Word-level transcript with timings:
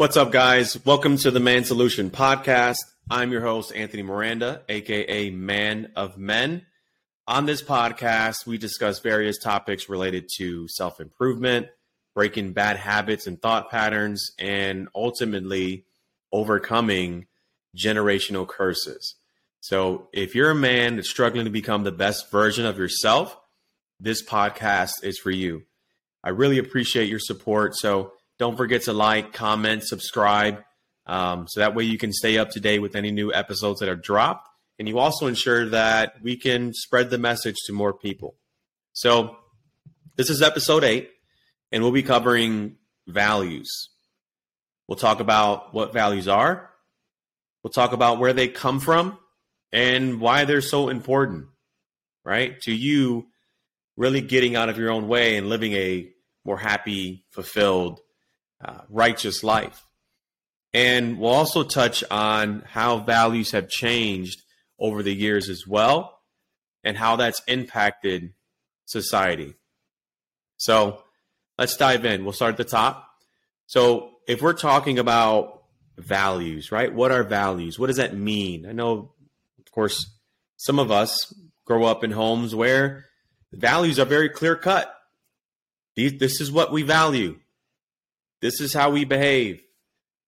What's 0.00 0.16
up, 0.16 0.32
guys? 0.32 0.82
Welcome 0.86 1.18
to 1.18 1.30
the 1.30 1.40
Man 1.40 1.62
Solution 1.62 2.08
Podcast. 2.08 2.78
I'm 3.10 3.30
your 3.30 3.42
host, 3.42 3.70
Anthony 3.76 4.02
Miranda, 4.02 4.62
aka 4.66 5.28
Man 5.28 5.92
of 5.94 6.16
Men. 6.16 6.64
On 7.28 7.44
this 7.44 7.62
podcast, 7.62 8.46
we 8.46 8.56
discuss 8.56 9.00
various 9.00 9.36
topics 9.36 9.90
related 9.90 10.30
to 10.38 10.66
self 10.68 11.00
improvement, 11.00 11.66
breaking 12.14 12.54
bad 12.54 12.78
habits 12.78 13.26
and 13.26 13.42
thought 13.42 13.70
patterns, 13.70 14.32
and 14.38 14.88
ultimately 14.94 15.84
overcoming 16.32 17.26
generational 17.76 18.48
curses. 18.48 19.16
So, 19.60 20.08
if 20.14 20.34
you're 20.34 20.50
a 20.50 20.54
man 20.54 20.96
that's 20.96 21.10
struggling 21.10 21.44
to 21.44 21.50
become 21.50 21.84
the 21.84 21.92
best 21.92 22.30
version 22.30 22.64
of 22.64 22.78
yourself, 22.78 23.36
this 24.00 24.24
podcast 24.24 24.92
is 25.02 25.18
for 25.18 25.30
you. 25.30 25.64
I 26.24 26.30
really 26.30 26.56
appreciate 26.56 27.10
your 27.10 27.20
support. 27.20 27.76
So, 27.76 28.14
don't 28.40 28.56
forget 28.56 28.84
to 28.84 28.94
like, 28.94 29.34
comment, 29.34 29.84
subscribe, 29.84 30.64
um, 31.04 31.46
so 31.46 31.60
that 31.60 31.74
way 31.74 31.84
you 31.84 31.98
can 31.98 32.10
stay 32.10 32.38
up 32.38 32.48
to 32.52 32.60
date 32.60 32.78
with 32.78 32.96
any 32.96 33.10
new 33.10 33.30
episodes 33.34 33.80
that 33.80 33.88
are 33.90 33.96
dropped. 33.96 34.48
And 34.78 34.88
you 34.88 34.98
also 34.98 35.26
ensure 35.26 35.68
that 35.68 36.14
we 36.22 36.38
can 36.38 36.72
spread 36.72 37.10
the 37.10 37.18
message 37.18 37.56
to 37.66 37.74
more 37.74 37.92
people. 37.92 38.36
So, 38.94 39.36
this 40.16 40.30
is 40.30 40.40
episode 40.40 40.84
eight, 40.84 41.10
and 41.70 41.82
we'll 41.82 41.92
be 41.92 42.02
covering 42.02 42.76
values. 43.06 43.90
We'll 44.88 44.96
talk 44.96 45.20
about 45.20 45.74
what 45.74 45.92
values 45.92 46.26
are, 46.26 46.70
we'll 47.62 47.72
talk 47.72 47.92
about 47.92 48.18
where 48.18 48.32
they 48.32 48.48
come 48.48 48.80
from, 48.80 49.18
and 49.70 50.18
why 50.18 50.46
they're 50.46 50.62
so 50.62 50.88
important, 50.88 51.48
right? 52.24 52.58
To 52.62 52.72
you 52.72 53.26
really 53.98 54.22
getting 54.22 54.56
out 54.56 54.70
of 54.70 54.78
your 54.78 54.90
own 54.90 55.08
way 55.08 55.36
and 55.36 55.50
living 55.50 55.74
a 55.74 56.10
more 56.46 56.58
happy, 56.58 57.26
fulfilled, 57.32 58.00
uh, 58.64 58.80
righteous 58.88 59.42
life. 59.42 59.84
And 60.72 61.18
we'll 61.18 61.30
also 61.30 61.64
touch 61.64 62.04
on 62.10 62.62
how 62.66 62.98
values 62.98 63.50
have 63.52 63.68
changed 63.68 64.40
over 64.78 65.02
the 65.02 65.14
years 65.14 65.48
as 65.48 65.66
well 65.66 66.18
and 66.84 66.96
how 66.96 67.16
that's 67.16 67.42
impacted 67.46 68.34
society. 68.84 69.54
So 70.56 71.02
let's 71.58 71.76
dive 71.76 72.04
in. 72.04 72.24
We'll 72.24 72.32
start 72.32 72.52
at 72.52 72.58
the 72.58 72.64
top. 72.64 73.06
So, 73.66 74.10
if 74.26 74.42
we're 74.42 74.52
talking 74.52 74.98
about 74.98 75.62
values, 75.96 76.72
right? 76.72 76.92
What 76.92 77.12
are 77.12 77.22
values? 77.22 77.78
What 77.78 77.86
does 77.86 77.96
that 77.96 78.16
mean? 78.16 78.66
I 78.66 78.72
know, 78.72 79.12
of 79.58 79.70
course, 79.72 80.10
some 80.56 80.78
of 80.78 80.90
us 80.90 81.32
grow 81.64 81.84
up 81.84 82.04
in 82.04 82.10
homes 82.10 82.54
where 82.54 83.06
values 83.52 83.98
are 83.98 84.04
very 84.04 84.28
clear 84.28 84.56
cut. 84.56 84.94
This 85.96 86.40
is 86.40 86.50
what 86.50 86.72
we 86.72 86.82
value. 86.82 87.38
This 88.40 88.60
is 88.60 88.72
how 88.72 88.90
we 88.90 89.04
behave. 89.04 89.60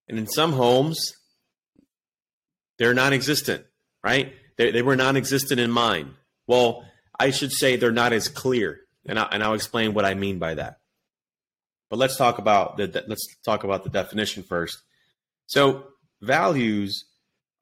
And 0.08 0.18
in 0.18 0.26
some 0.26 0.52
homes, 0.52 1.14
they're 2.78 2.94
non 2.94 3.12
existent, 3.12 3.64
right? 4.04 4.34
They, 4.58 4.70
they 4.70 4.82
were 4.82 4.96
non 4.96 5.16
existent 5.16 5.60
in 5.60 5.70
mine. 5.70 6.14
Well, 6.46 6.84
I 7.18 7.30
should 7.30 7.52
say 7.52 7.76
they're 7.76 7.92
not 7.92 8.12
as 8.12 8.28
clear. 8.28 8.80
And, 9.06 9.18
I, 9.18 9.28
and 9.32 9.42
I'll 9.42 9.54
explain 9.54 9.94
what 9.94 10.04
I 10.04 10.14
mean 10.14 10.38
by 10.38 10.54
that. 10.54 10.78
But 11.90 11.98
let's 11.98 12.16
talk 12.16 12.38
about 12.38 12.76
the 12.76 13.04
let's 13.06 13.26
talk 13.44 13.64
about 13.64 13.84
the 13.84 13.90
definition 13.90 14.42
first. 14.42 14.78
So, 15.46 15.84
values 16.20 17.04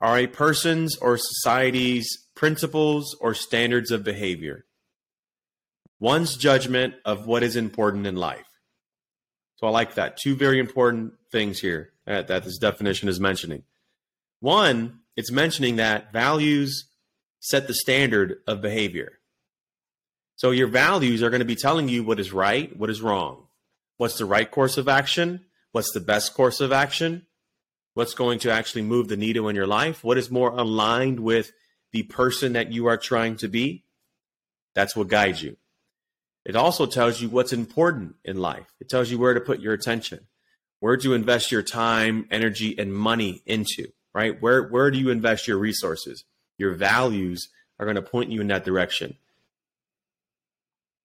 are 0.01 0.19
a 0.19 0.27
person's 0.27 0.97
or 0.97 1.19
society's 1.19 2.27
principles 2.35 3.17
or 3.21 3.35
standards 3.35 3.91
of 3.91 4.05
behavior. 4.05 4.65
One's 5.99 6.37
judgment 6.37 6.95
of 7.05 7.27
what 7.27 7.43
is 7.43 7.57
important 7.57 8.07
in 8.07 8.17
life. 8.17 8.50
So 9.61 9.67
I 9.67 9.71
like 9.71 9.97
that. 9.97 10.17
Two 10.17 10.35
very 10.35 10.59
important 10.59 11.13
things 11.31 11.61
here 11.61 11.93
that, 12.07 12.29
that 12.29 12.45
this 12.45 12.57
definition 12.57 13.11
is 13.11 13.21
mentioning. 13.21 13.63
One, 14.41 15.01
it's 15.19 15.31
mentioning 15.31 15.77
that 15.77 16.15
values 16.15 16.87
set 17.41 17.67
the 17.67 17.75
standard 17.75 18.39
of 18.47 18.63
behavior. 18.63 19.19
So 20.37 20.51
your 20.51 20.69
values 20.69 21.23
are 21.23 21.29
going 21.29 21.41
to 21.41 21.45
be 21.45 21.57
telling 21.57 21.91
you 21.91 22.03
what 22.03 22.19
is 22.19 22.33
right, 22.33 22.75
what 22.75 22.89
is 22.89 23.03
wrong, 23.03 23.49
what's 23.99 24.17
the 24.17 24.25
right 24.25 24.51
course 24.51 24.79
of 24.79 24.89
action, 24.89 25.45
what's 25.73 25.93
the 25.93 26.01
best 26.01 26.33
course 26.33 26.63
of 26.63 26.73
action, 26.73 27.27
what's 27.93 28.15
going 28.15 28.39
to 28.39 28.51
actually 28.51 28.81
move 28.81 29.09
the 29.09 29.17
needle 29.19 29.47
in 29.51 29.57
your 29.57 29.67
life, 29.67 30.03
what 30.03 30.17
is 30.17 30.31
more 30.31 30.49
aligned 30.53 31.21
with 31.21 31.53
the 31.93 32.05
person 32.05 32.55
that 32.55 32.73
you 32.73 32.87
are 32.87 32.97
trying 32.97 33.37
to 33.37 33.49
be. 33.49 33.85
That's 34.75 34.97
what 34.97 35.09
guides 35.09 35.43
you. 35.43 35.59
It 36.45 36.57
also 36.57 36.87
tells 36.87 37.21
you 37.21 37.29
what's 37.29 37.53
important 37.53 38.17
in 38.25 38.39
life. 38.39 38.67
It 38.81 38.89
tells 38.89 39.11
you 39.11 39.19
where 39.19 39.35
to 39.35 39.41
put 39.41 39.61
your 39.61 39.75
attention, 39.75 40.27
where 40.81 40.97
to 40.97 41.15
invest 41.15 41.53
your 41.53 41.63
time, 41.63 42.27
energy, 42.31 42.79
and 42.79 42.95
money 42.95 43.43
into, 43.47 43.89
right? 44.15 44.41
Where, 44.41 44.63
where 44.69 44.91
do 44.91 44.99
you 44.99 45.11
invest 45.11 45.47
your 45.47 45.59
resources? 45.59 46.25
Your 46.57 46.75
values 46.75 47.49
are 47.79 47.87
going 47.87 47.97
to 47.97 48.03
point 48.03 48.31
you 48.31 48.41
in 48.41 48.49
that 48.49 48.65
direction. 48.65 49.17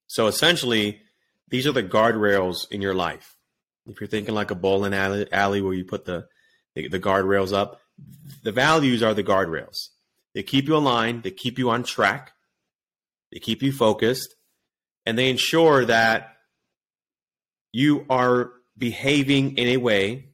So 0.07 0.28
essentially, 0.28 1.01
these 1.50 1.68
are 1.68 1.72
the 1.72 1.84
guardrails 1.84 2.72
in 2.72 2.81
your 2.81 2.94
life. 2.94 3.35
If 3.88 4.00
you're 4.00 4.07
thinking 4.07 4.34
like 4.34 4.51
a 4.51 4.56
bowling 4.56 4.94
alley, 4.94 5.31
alley 5.31 5.62
where 5.62 5.74
you 5.74 5.84
put 5.84 6.06
the, 6.06 6.28
the, 6.74 6.88
the 6.88 7.00
guardrails 7.00 7.53
up, 7.53 7.81
the 8.44 8.51
values 8.51 9.03
are 9.03 9.13
the 9.13 9.24
guardrails. 9.24 9.90
They 10.34 10.44
keep 10.44 10.68
you 10.68 10.75
aligned, 10.75 11.24
they 11.24 11.31
keep 11.31 11.57
you 11.57 11.69
on 11.69 11.84
track, 11.84 12.34
they 13.31 13.40
keep 13.40 13.62
you 13.62 13.72
focused, 13.72 14.35
and 15.06 15.18
they 15.18 15.30
ensure 15.30 15.86
that 15.86 16.38
you 17.72 18.06
are 18.10 18.52
behaving 18.78 19.58
in 19.58 19.68
a 19.68 19.78
way 19.78 20.30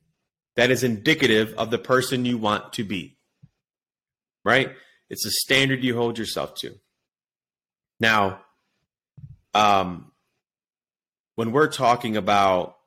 that 0.56 0.72
is 0.72 0.84
indicative 0.84 1.54
of 1.58 1.72
the 1.72 1.78
person 1.78 2.26
you 2.26 2.38
want 2.38 2.74
to 2.74 2.84
be. 2.84 3.18
Right? 4.44 4.72
It's 5.10 5.26
a 5.26 5.32
standard 5.32 5.84
you 5.84 5.96
hold 5.96 6.18
yourself 6.18 6.56
to. 6.62 6.76
Now, 8.00 8.42
um, 9.54 10.12
when 11.36 11.52
we're 11.52 11.68
talking 11.68 12.18
about 12.18 12.78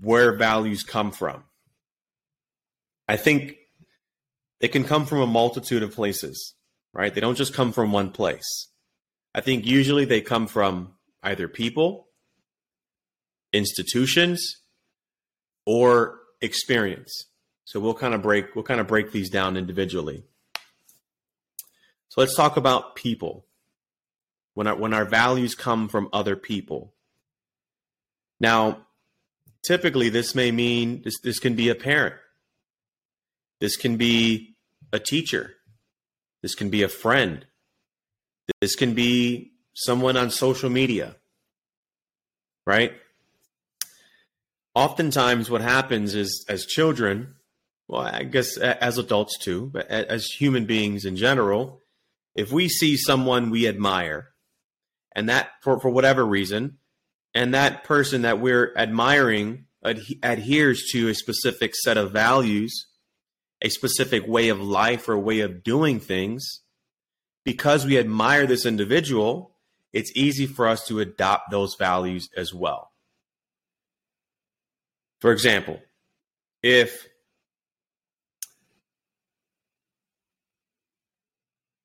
where 0.00 0.36
values 0.36 0.82
come 0.82 1.10
from, 1.10 1.44
I 3.08 3.16
think 3.16 3.56
they 4.60 4.68
can 4.68 4.84
come 4.84 5.06
from 5.06 5.20
a 5.20 5.26
multitude 5.26 5.82
of 5.82 5.94
places, 5.94 6.54
right? 6.92 7.12
They 7.12 7.20
don't 7.20 7.34
just 7.34 7.54
come 7.54 7.72
from 7.72 7.92
one 7.92 8.10
place. 8.10 8.68
I 9.34 9.40
think 9.40 9.64
usually 9.64 10.04
they 10.04 10.20
come 10.20 10.46
from 10.46 10.94
either 11.22 11.48
people, 11.48 12.08
institutions, 13.52 14.56
or 15.66 16.18
experience. 16.40 17.26
So 17.64 17.78
we'll 17.78 17.94
kind 17.94 18.14
of 18.14 18.22
break 18.22 18.54
we'll 18.54 18.64
kind 18.64 18.80
of 18.80 18.88
break 18.88 19.12
these 19.12 19.30
down 19.30 19.56
individually. 19.56 20.24
So 22.08 22.20
let's 22.20 22.34
talk 22.34 22.56
about 22.56 22.96
people. 22.96 23.46
When 24.54 24.66
our 24.66 24.74
when 24.74 24.92
our 24.92 25.04
values 25.04 25.54
come 25.54 25.88
from 25.88 26.08
other 26.12 26.34
people. 26.34 26.92
Now, 28.40 28.86
typically 29.62 30.08
this 30.08 30.34
may 30.34 30.50
mean 30.50 31.02
this 31.02 31.20
this 31.20 31.38
can 31.38 31.54
be 31.54 31.68
a 31.68 31.74
parent. 31.76 32.16
This 33.60 33.76
can 33.76 33.96
be 33.96 34.56
a 34.92 34.98
teacher. 34.98 35.54
This 36.42 36.54
can 36.54 36.70
be 36.70 36.82
a 36.82 36.88
friend. 36.88 37.46
This 38.60 38.76
can 38.76 38.94
be 38.94 39.52
someone 39.74 40.16
on 40.16 40.30
social 40.30 40.70
media, 40.70 41.16
right? 42.66 42.92
Oftentimes, 44.74 45.50
what 45.50 45.60
happens 45.60 46.14
is 46.14 46.44
as 46.48 46.66
children, 46.66 47.34
well, 47.88 48.02
I 48.02 48.22
guess 48.22 48.56
as 48.56 48.98
adults 48.98 49.38
too, 49.38 49.70
but 49.72 49.86
as 49.88 50.26
human 50.26 50.66
beings 50.66 51.04
in 51.04 51.16
general, 51.16 51.80
if 52.34 52.52
we 52.52 52.68
see 52.68 52.96
someone 52.96 53.50
we 53.50 53.66
admire, 53.66 54.28
and 55.14 55.28
that 55.28 55.50
for, 55.62 55.80
for 55.80 55.90
whatever 55.90 56.24
reason, 56.24 56.78
and 57.34 57.54
that 57.54 57.84
person 57.84 58.22
that 58.22 58.40
we're 58.40 58.72
admiring 58.76 59.66
ad- 59.84 60.02
adheres 60.22 60.88
to 60.92 61.08
a 61.08 61.14
specific 61.14 61.74
set 61.74 61.96
of 61.96 62.12
values, 62.12 62.86
a 63.62 63.68
specific 63.68 64.26
way 64.26 64.48
of 64.48 64.60
life 64.60 65.08
or 65.08 65.18
way 65.18 65.40
of 65.40 65.62
doing 65.62 66.00
things, 66.00 66.60
because 67.44 67.86
we 67.86 67.98
admire 67.98 68.46
this 68.46 68.66
individual, 68.66 69.56
it's 69.92 70.12
easy 70.14 70.46
for 70.46 70.68
us 70.68 70.86
to 70.86 71.00
adopt 71.00 71.50
those 71.50 71.74
values 71.74 72.28
as 72.36 72.54
well. 72.54 72.92
For 75.20 75.32
example, 75.32 75.80
if 76.62 77.08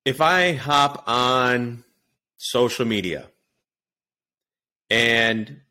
if 0.06 0.22
I 0.22 0.54
hop 0.54 1.04
on 1.08 1.84
social 2.38 2.86
media 2.86 3.28
and 4.90 5.62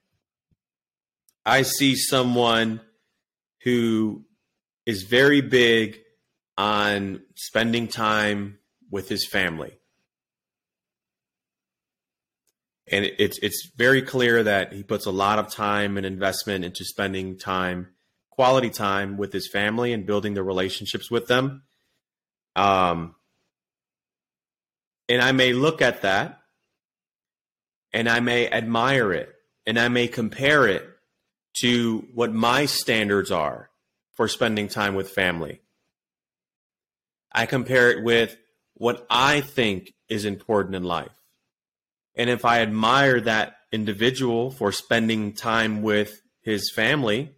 I 1.46 1.62
see 1.62 1.94
someone 1.94 2.80
who 3.62 4.24
is 4.86 5.04
very 5.04 5.40
big 5.40 6.00
on 6.58 7.22
spending 7.34 7.88
time 7.88 8.58
with 8.94 9.08
his 9.08 9.26
family. 9.26 9.76
And 12.86 13.04
it's 13.04 13.40
it's 13.42 13.72
very 13.76 14.02
clear 14.02 14.44
that 14.44 14.72
he 14.72 14.84
puts 14.84 15.04
a 15.04 15.10
lot 15.10 15.40
of 15.40 15.50
time 15.50 15.96
and 15.96 16.06
investment 16.06 16.64
into 16.64 16.84
spending 16.84 17.36
time, 17.36 17.88
quality 18.30 18.70
time 18.70 19.16
with 19.16 19.32
his 19.32 19.48
family 19.50 19.92
and 19.92 20.06
building 20.06 20.34
the 20.34 20.44
relationships 20.44 21.10
with 21.10 21.26
them. 21.26 21.64
Um, 22.54 23.16
and 25.08 25.20
I 25.20 25.32
may 25.32 25.52
look 25.52 25.82
at 25.82 26.02
that 26.02 26.38
and 27.92 28.08
I 28.08 28.20
may 28.20 28.48
admire 28.48 29.12
it 29.12 29.34
and 29.66 29.76
I 29.76 29.88
may 29.88 30.06
compare 30.06 30.68
it 30.68 30.84
to 31.62 32.06
what 32.14 32.32
my 32.32 32.66
standards 32.66 33.32
are 33.32 33.70
for 34.12 34.28
spending 34.28 34.68
time 34.68 34.94
with 34.94 35.10
family. 35.10 35.62
I 37.32 37.46
compare 37.46 37.90
it 37.90 38.04
with 38.04 38.36
what 38.84 39.06
I 39.08 39.40
think 39.40 39.94
is 40.10 40.26
important 40.26 40.74
in 40.74 40.84
life. 40.84 41.16
And 42.14 42.28
if 42.28 42.44
I 42.44 42.60
admire 42.60 43.18
that 43.22 43.56
individual 43.72 44.50
for 44.50 44.72
spending 44.72 45.32
time 45.32 45.80
with 45.80 46.20
his 46.42 46.70
family, 46.70 47.32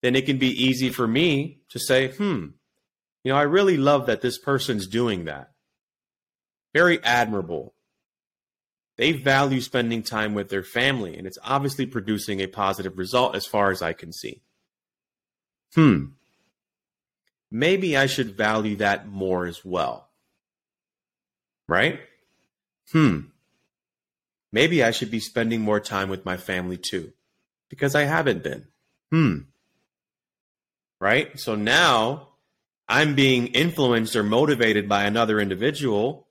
then 0.00 0.16
it 0.16 0.24
can 0.24 0.38
be 0.38 0.48
easy 0.48 0.88
for 0.88 1.06
me 1.06 1.60
to 1.68 1.78
say, 1.78 2.12
hmm, 2.12 2.46
you 3.22 3.30
know, 3.30 3.36
I 3.36 3.42
really 3.42 3.76
love 3.76 4.06
that 4.06 4.22
this 4.22 4.38
person's 4.38 4.86
doing 4.86 5.26
that. 5.26 5.50
Very 6.72 7.04
admirable. 7.04 7.74
They 8.96 9.12
value 9.12 9.60
spending 9.60 10.02
time 10.02 10.32
with 10.32 10.48
their 10.48 10.64
family, 10.64 11.14
and 11.18 11.26
it's 11.26 11.38
obviously 11.44 11.84
producing 11.84 12.40
a 12.40 12.46
positive 12.46 12.96
result 12.96 13.36
as 13.36 13.44
far 13.44 13.70
as 13.70 13.82
I 13.82 13.92
can 13.92 14.14
see. 14.14 14.40
Hmm. 15.74 16.04
Maybe 17.50 17.98
I 17.98 18.06
should 18.06 18.34
value 18.34 18.76
that 18.76 19.06
more 19.06 19.44
as 19.44 19.62
well. 19.62 20.08
Right? 21.68 22.00
Hmm. 22.92 23.20
Maybe 24.52 24.84
I 24.84 24.90
should 24.90 25.10
be 25.10 25.20
spending 25.20 25.62
more 25.62 25.80
time 25.80 26.08
with 26.08 26.24
my 26.24 26.36
family 26.36 26.76
too, 26.76 27.12
because 27.70 27.94
I 27.94 28.02
haven't 28.02 28.42
been. 28.42 28.66
Hmm. 29.10 29.38
Right? 31.00 31.38
So 31.38 31.54
now 31.54 32.28
I'm 32.88 33.14
being 33.14 33.48
influenced 33.48 34.14
or 34.14 34.22
motivated 34.22 34.88
by 34.88 35.04
another 35.04 35.40
individual 35.40 36.28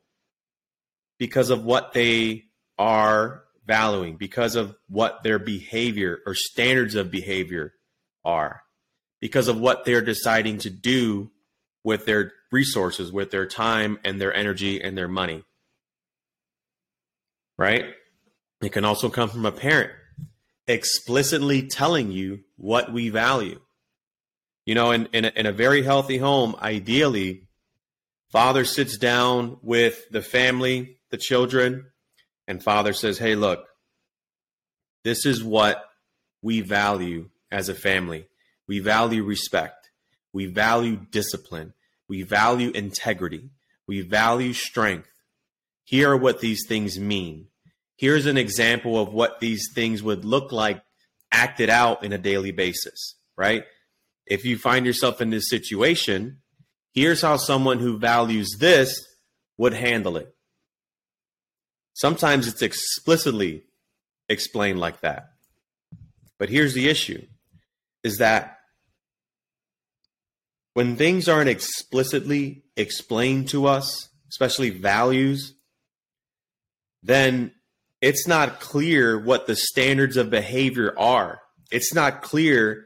because 1.17 1.49
of 1.49 1.63
what 1.63 1.93
they 1.93 2.45
are 2.77 3.43
valuing, 3.65 4.17
because 4.17 4.55
of 4.55 4.75
what 4.87 5.23
their 5.23 5.39
behavior 5.39 6.19
or 6.25 6.35
standards 6.35 6.95
of 6.95 7.11
behavior 7.11 7.73
are, 8.23 8.61
because 9.19 9.47
of 9.47 9.59
what 9.59 9.85
they're 9.85 10.01
deciding 10.01 10.59
to 10.59 10.69
do 10.69 11.31
with 11.83 12.05
their 12.05 12.31
resources, 12.51 13.11
with 13.11 13.31
their 13.31 13.45
time 13.45 13.99
and 14.03 14.19
their 14.19 14.33
energy 14.33 14.81
and 14.81 14.97
their 14.97 15.07
money. 15.07 15.43
Right? 17.57 17.85
It 18.61 18.71
can 18.71 18.85
also 18.85 19.09
come 19.09 19.29
from 19.29 19.45
a 19.45 19.51
parent 19.51 19.91
explicitly 20.67 21.67
telling 21.67 22.11
you 22.11 22.41
what 22.57 22.91
we 22.91 23.09
value. 23.09 23.59
You 24.65 24.75
know, 24.75 24.91
in, 24.91 25.07
in 25.11 25.25
a, 25.25 25.31
in, 25.35 25.45
a, 25.47 25.51
very 25.51 25.81
healthy 25.81 26.17
home, 26.17 26.55
ideally, 26.61 27.47
father 28.29 28.63
sits 28.63 28.97
down 28.97 29.57
with 29.63 30.09
the 30.11 30.21
family, 30.21 30.97
the 31.09 31.17
children, 31.17 31.87
and 32.47 32.63
father 32.63 32.93
says, 32.93 33.17
Hey, 33.17 33.35
look, 33.35 33.65
this 35.03 35.25
is 35.25 35.43
what 35.43 35.83
we 36.43 36.61
value 36.61 37.29
as 37.51 37.69
a 37.69 37.75
family. 37.75 38.27
We 38.67 38.79
value 38.79 39.23
respect. 39.23 39.80
We 40.33 40.45
value 40.45 40.97
discipline. 41.11 41.73
We 42.07 42.23
value 42.23 42.71
integrity. 42.71 43.49
We 43.87 44.01
value 44.01 44.53
strength. 44.53 45.09
Here 45.83 46.11
are 46.11 46.17
what 46.17 46.39
these 46.39 46.65
things 46.67 46.99
mean 46.99 47.47
here's 48.01 48.25
an 48.25 48.35
example 48.35 48.99
of 48.99 49.13
what 49.13 49.39
these 49.39 49.69
things 49.75 50.01
would 50.01 50.25
look 50.25 50.51
like 50.51 50.81
acted 51.31 51.69
out 51.69 52.03
in 52.03 52.11
a 52.11 52.17
daily 52.17 52.51
basis, 52.51 53.15
right? 53.37 53.63
If 54.25 54.43
you 54.43 54.57
find 54.57 54.87
yourself 54.87 55.21
in 55.21 55.29
this 55.29 55.47
situation, 55.49 56.41
here's 56.95 57.21
how 57.21 57.37
someone 57.37 57.77
who 57.77 57.99
values 57.99 58.57
this 58.59 59.05
would 59.57 59.73
handle 59.73 60.17
it. 60.17 60.33
Sometimes 61.93 62.47
it's 62.47 62.63
explicitly 62.63 63.63
explained 64.27 64.79
like 64.79 65.01
that. 65.01 65.33
But 66.39 66.49
here's 66.49 66.73
the 66.73 66.89
issue 66.89 67.23
is 68.03 68.17
that 68.17 68.60
when 70.73 70.95
things 70.95 71.27
aren't 71.27 71.49
explicitly 71.49 72.63
explained 72.77 73.49
to 73.49 73.67
us, 73.67 74.09
especially 74.29 74.69
values, 74.69 75.53
then 77.03 77.51
it's 77.99 78.27
not 78.27 78.59
clear 78.59 79.19
what 79.19 79.47
the 79.47 79.55
standards 79.55 80.17
of 80.17 80.29
behavior 80.29 80.93
are. 80.97 81.41
It's 81.71 81.93
not 81.93 82.21
clear 82.21 82.85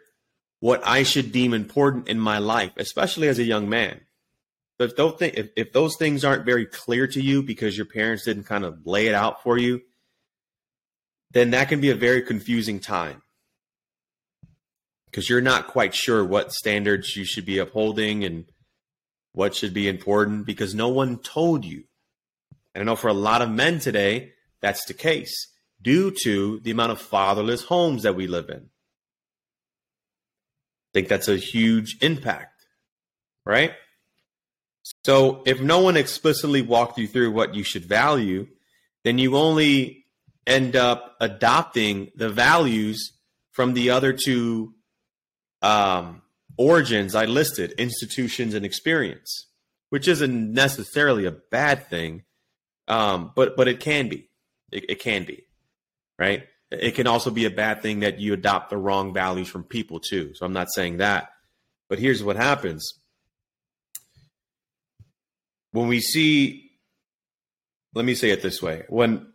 what 0.59 0.85
I 0.85 1.03
should 1.03 1.31
deem 1.31 1.53
important 1.53 2.07
in 2.07 2.19
my 2.19 2.39
life, 2.39 2.71
especially 2.77 3.27
as 3.27 3.39
a 3.39 3.43
young 3.43 3.69
man. 3.69 4.01
But 4.77 4.91
if 4.91 4.95
those, 4.95 5.19
th- 5.19 5.33
if, 5.35 5.49
if 5.55 5.73
those 5.73 5.95
things 5.97 6.25
aren't 6.25 6.45
very 6.45 6.65
clear 6.65 7.07
to 7.07 7.21
you 7.21 7.43
because 7.43 7.77
your 7.77 7.85
parents 7.85 8.25
didn't 8.25 8.43
kind 8.43 8.65
of 8.65 8.85
lay 8.85 9.07
it 9.07 9.13
out 9.13 9.43
for 9.43 9.57
you, 9.57 9.81
then 11.31 11.51
that 11.51 11.69
can 11.69 11.81
be 11.81 11.91
a 11.91 11.95
very 11.95 12.21
confusing 12.21 12.79
time 12.79 13.21
because 15.15 15.29
you're 15.29 15.39
not 15.39 15.67
quite 15.67 15.95
sure 15.95 16.25
what 16.25 16.51
standards 16.51 17.15
you 17.15 17.23
should 17.23 17.45
be 17.45 17.57
upholding 17.57 18.25
and 18.25 18.43
what 19.31 19.55
should 19.55 19.73
be 19.73 19.87
important 19.87 20.45
because 20.45 20.75
no 20.75 20.89
one 20.89 21.19
told 21.19 21.63
you. 21.63 21.85
And 22.73 22.81
I 22.81 22.85
know 22.85 22.97
for 22.97 23.07
a 23.07 23.13
lot 23.13 23.41
of 23.41 23.49
men 23.49 23.79
today, 23.79 24.33
that's 24.59 24.83
the 24.83 24.93
case 24.93 25.53
due 25.81 26.13
to 26.23 26.59
the 26.59 26.71
amount 26.71 26.91
of 26.91 26.99
fatherless 26.99 27.63
homes 27.63 28.03
that 28.03 28.17
we 28.17 28.27
live 28.27 28.49
in. 28.49 28.57
I 28.57 28.69
think 30.93 31.07
that's 31.07 31.29
a 31.29 31.37
huge 31.37 31.95
impact, 32.01 32.65
right? 33.45 33.71
So 35.05 35.43
if 35.45 35.61
no 35.61 35.79
one 35.79 35.95
explicitly 35.95 36.61
walked 36.61 36.97
you 36.97 37.07
through 37.07 37.31
what 37.31 37.55
you 37.55 37.63
should 37.63 37.85
value, 37.85 38.47
then 39.05 39.17
you 39.17 39.37
only 39.37 40.07
end 40.45 40.75
up 40.75 41.15
adopting 41.21 42.11
the 42.17 42.29
values 42.29 43.13
from 43.53 43.75
the 43.75 43.91
other 43.91 44.11
two 44.11 44.74
um, 45.65 46.21
origins 46.57 47.15
I 47.15 47.25
listed 47.25 47.71
institutions 47.77 48.53
and 48.53 48.65
experience, 48.65 49.47
which 49.89 50.07
isn't 50.07 50.53
necessarily 50.53 51.25
a 51.25 51.31
bad 51.31 51.87
thing, 51.89 52.23
um, 52.87 53.31
but 53.35 53.57
but 53.57 53.67
it 53.67 53.79
can 53.79 54.07
be. 54.07 54.29
It, 54.71 54.85
it 54.89 54.99
can 54.99 55.25
be, 55.25 55.43
right? 56.19 56.43
It 56.71 56.95
can 56.95 57.07
also 57.07 57.31
be 57.31 57.45
a 57.45 57.49
bad 57.51 57.81
thing 57.81 58.01
that 58.01 58.19
you 58.19 58.33
adopt 58.33 58.69
the 58.69 58.77
wrong 58.77 59.13
values 59.13 59.47
from 59.47 59.63
people 59.63 59.99
too. 59.99 60.33
So 60.35 60.45
I'm 60.45 60.53
not 60.53 60.67
saying 60.73 60.97
that. 60.97 61.29
But 61.89 61.99
here's 61.99 62.23
what 62.23 62.35
happens 62.35 62.93
when 65.71 65.87
we 65.87 65.99
see, 65.99 66.71
let 67.93 68.05
me 68.05 68.15
say 68.15 68.31
it 68.31 68.41
this 68.41 68.61
way. 68.61 68.83
When 68.87 69.27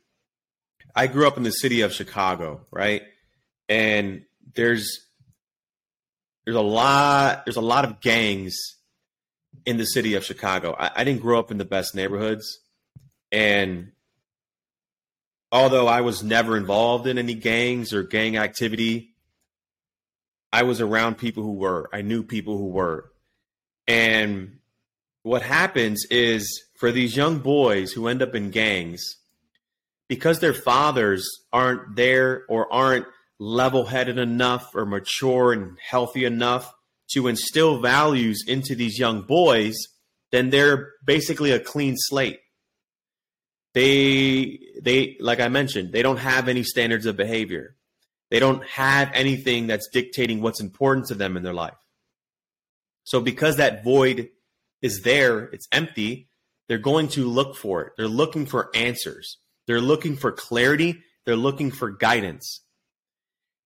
I 0.94 1.06
grew 1.06 1.26
up 1.26 1.36
in 1.36 1.42
the 1.42 1.50
city 1.50 1.82
of 1.82 1.92
Chicago, 1.92 2.66
right? 2.70 3.02
And 3.68 4.24
there's 4.54 5.09
there's 6.50 6.58
a 6.58 6.66
lot 6.66 7.44
there's 7.46 7.56
a 7.56 7.60
lot 7.60 7.84
of 7.84 8.00
gangs 8.00 8.58
in 9.64 9.76
the 9.76 9.86
city 9.86 10.14
of 10.14 10.24
Chicago. 10.24 10.74
I, 10.76 10.90
I, 10.96 11.04
didn't 11.04 11.22
grow 11.22 11.38
up 11.38 11.52
in 11.52 11.58
the 11.58 11.64
best 11.64 11.94
neighborhoods, 11.94 12.58
and 13.30 13.92
although 15.52 15.86
I 15.86 16.00
was 16.00 16.24
never 16.24 16.56
involved 16.56 17.06
in 17.06 17.18
any 17.18 17.34
gangs 17.34 17.94
or 17.94 18.02
gang 18.02 18.36
activity, 18.36 19.14
I 20.52 20.64
was 20.64 20.80
around 20.80 21.18
people 21.18 21.44
who 21.44 21.52
were. 21.52 21.88
I 21.92 22.02
knew 22.02 22.24
people 22.24 22.58
who 22.58 22.66
were. 22.66 23.12
And 23.86 24.58
what 25.22 25.42
happens 25.42 26.04
is 26.10 26.64
for 26.74 26.90
these 26.90 27.16
young 27.16 27.38
boys 27.38 27.92
who 27.92 28.08
end 28.08 28.22
up 28.22 28.34
in 28.34 28.50
gangs, 28.50 29.18
because 30.08 30.40
their 30.40 30.54
fathers 30.54 31.28
aren't 31.52 31.94
there 31.94 32.42
or 32.48 32.72
aren't 32.72 33.06
level 33.40 33.86
headed 33.86 34.18
enough 34.18 34.72
or 34.76 34.86
mature 34.86 35.52
and 35.52 35.76
healthy 35.84 36.24
enough 36.24 36.72
to 37.12 37.26
instill 37.26 37.80
values 37.80 38.44
into 38.46 38.76
these 38.76 38.96
young 38.98 39.22
boys, 39.22 39.76
then 40.30 40.50
they're 40.50 40.92
basically 41.04 41.50
a 41.50 41.58
clean 41.58 41.96
slate 41.96 42.38
they 43.74 44.58
they 44.82 45.16
like 45.20 45.40
I 45.40 45.48
mentioned, 45.48 45.92
they 45.92 46.02
don't 46.02 46.18
have 46.18 46.48
any 46.48 46.62
standards 46.62 47.06
of 47.06 47.16
behavior. 47.16 47.76
They 48.30 48.38
don't 48.38 48.64
have 48.66 49.10
anything 49.12 49.66
that's 49.66 49.88
dictating 49.92 50.40
what's 50.40 50.60
important 50.60 51.06
to 51.06 51.14
them 51.14 51.36
in 51.36 51.42
their 51.42 51.54
life. 51.54 51.74
So 53.04 53.20
because 53.20 53.56
that 53.56 53.82
void 53.82 54.28
is 54.82 55.00
there, 55.02 55.44
it's 55.44 55.66
empty, 55.72 56.28
they're 56.68 56.78
going 56.78 57.08
to 57.08 57.26
look 57.26 57.56
for 57.56 57.82
it. 57.82 57.92
They're 57.96 58.06
looking 58.06 58.46
for 58.46 58.70
answers. 58.74 59.38
They're 59.66 59.80
looking 59.80 60.16
for 60.16 60.32
clarity, 60.32 61.02
they're 61.26 61.36
looking 61.36 61.70
for 61.70 61.90
guidance. 61.90 62.62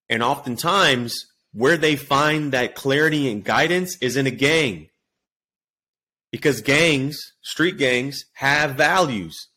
And 0.08 0.22
oftentimes 0.22 1.26
where 1.52 1.76
they 1.76 1.96
find 1.96 2.52
that 2.52 2.74
clarity 2.74 3.30
and 3.30 3.44
guidance 3.44 3.96
is 4.00 4.16
in 4.16 4.26
a 4.26 4.30
gang. 4.30 4.88
Because 6.32 6.60
gangs, 6.62 7.16
street 7.42 7.78
gangs, 7.78 8.24
have 8.34 8.74
values. 8.74 9.48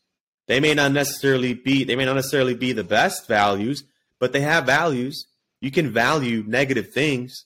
They 0.48 0.60
may 0.60 0.74
not 0.74 0.92
necessarily 0.92 1.54
be 1.54 1.84
they 1.84 1.96
may 1.96 2.06
not 2.06 2.16
necessarily 2.16 2.54
be 2.54 2.72
the 2.72 2.84
best 2.84 3.28
values, 3.28 3.84
but 4.20 4.32
they 4.32 4.42
have 4.42 4.66
values 4.66 5.26
You 5.60 5.72
can 5.72 5.90
value 5.92 6.44
negative 6.46 6.92
things, 6.92 7.46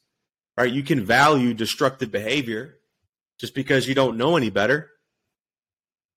right? 0.57 0.71
You 0.71 0.83
can 0.83 1.05
value 1.05 1.53
destructive 1.53 2.11
behavior 2.11 2.77
just 3.39 3.55
because 3.55 3.87
you 3.87 3.95
don't 3.95 4.17
know 4.17 4.35
any 4.35 4.49
better, 4.49 4.89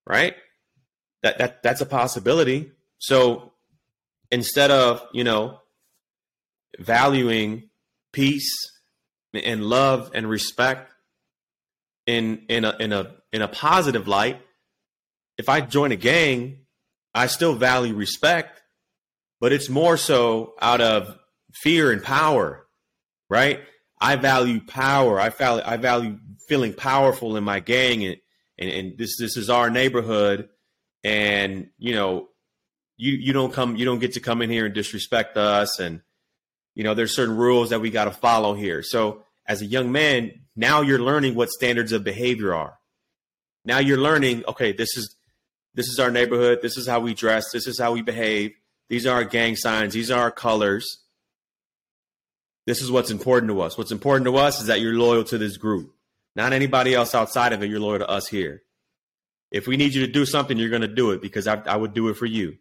right? 0.07 0.35
That 1.23 1.39
that 1.39 1.63
that's 1.63 1.81
a 1.81 1.87
possibility. 1.87 2.73
So 2.99 3.53
instead 4.31 4.71
of, 4.71 5.07
you 5.13 5.25
know, 5.25 5.61
valuing 6.79 7.71
peace 8.13 8.55
and 9.33 9.65
love 9.65 10.11
and 10.15 10.29
respect 10.29 10.93
in 12.07 12.43
in 12.49 12.65
a 12.65 12.77
in 12.79 12.93
a 12.93 13.15
in 13.33 13.43
a 13.43 13.49
positive 13.49 14.07
light, 14.07 14.41
if 15.39 15.49
I 15.49 15.61
join 15.61 15.93
a 15.93 15.97
gang, 15.97 16.59
I 17.15 17.27
still 17.27 17.55
value 17.55 17.95
respect, 17.95 18.63
but 19.41 19.53
it's 19.53 19.69
more 19.69 19.97
so 19.97 20.55
out 20.61 20.81
of 20.81 21.19
fear 21.53 21.91
and 21.91 22.03
power, 22.03 22.67
right? 23.29 23.61
I 24.01 24.17
value 24.17 24.61
power. 24.61 25.21
I 25.21 25.31
value 25.31 25.63
I 25.65 25.77
value 25.77 26.19
feeling 26.49 26.75
powerful 26.75 27.37
in 27.37 27.45
my 27.45 27.61
gang 27.61 28.05
and 28.05 28.17
and, 28.59 28.71
and 28.71 28.99
this 28.99 29.17
this 29.19 29.37
is 29.37 29.51
our 29.51 29.71
neighborhood 29.71 30.49
and 31.03 31.69
you 31.79 31.95
know 31.95 32.29
you 32.97 33.13
you 33.13 33.33
don't 33.33 33.53
come 33.53 33.77
you 33.77 33.85
don't 33.85 33.99
get 33.99 34.13
to 34.13 34.21
come 34.21 34.43
in 34.43 34.51
here 34.51 34.67
and 34.67 34.75
disrespect 34.75 35.37
us 35.37 35.81
and 35.81 36.03
you 36.75 36.85
know 36.85 36.95
there's 36.95 37.15
certain 37.15 37.37
rules 37.37 37.71
that 37.71 37.81
we 37.81 37.91
got 37.91 38.05
to 38.05 38.11
follow 38.11 38.55
here. 38.55 38.83
So 38.83 39.25
as 39.47 39.63
a 39.63 39.67
young 39.67 39.93
man, 39.93 40.33
now 40.57 40.81
you're 40.81 41.01
learning 41.01 41.35
what 41.35 41.51
standards 41.51 41.93
of 41.93 42.05
behavior 42.05 42.55
are. 42.55 42.79
Now 43.65 43.79
you're 43.79 43.99
learning, 43.99 44.45
okay, 44.47 44.73
this 44.73 44.97
is 44.97 45.17
this 45.75 45.89
is 45.89 45.99
our 45.99 46.11
neighborhood, 46.11 46.61
this 46.63 46.77
is 46.77 46.87
how 46.87 47.01
we 47.01 47.15
dress, 47.15 47.51
this 47.53 47.67
is 47.67 47.79
how 47.79 47.93
we 47.93 48.03
behave. 48.03 48.53
These 48.89 49.07
are 49.07 49.15
our 49.15 49.25
gang 49.25 49.57
signs, 49.57 49.95
these 49.95 50.11
are 50.11 50.21
our 50.21 50.31
colors. 50.31 50.99
This 52.67 52.81
is 52.81 52.91
what's 52.91 53.11
important 53.11 53.51
to 53.51 53.61
us. 53.61 53.77
What's 53.77 53.93
important 53.93 54.25
to 54.27 54.37
us 54.37 54.61
is 54.61 54.69
that 54.69 54.81
you're 54.81 54.95
loyal 54.95 55.25
to 55.25 55.37
this 55.37 55.59
group. 55.59 55.95
Not 56.35 56.53
anybody 56.53 56.95
else 56.95 57.15
outside 57.15 57.53
of 57.53 57.63
it, 57.63 57.69
you're 57.69 57.81
loyal 57.81 57.99
to 57.99 58.09
us 58.09 58.27
here. 58.27 58.63
If 59.51 59.67
we 59.67 59.77
need 59.77 59.95
you 59.95 60.07
to 60.07 60.13
do 60.13 60.25
something, 60.25 60.57
you're 60.57 60.71
going 60.71 60.83
to 60.83 60.89
do 60.89 61.11
it 61.11 61.21
because 61.21 61.47
I, 61.47 61.57
I, 61.67 61.77
would 61.77 61.93
do 61.93 62.09
it 62.09 62.15
for 62.17 62.27
you. 62.27 62.57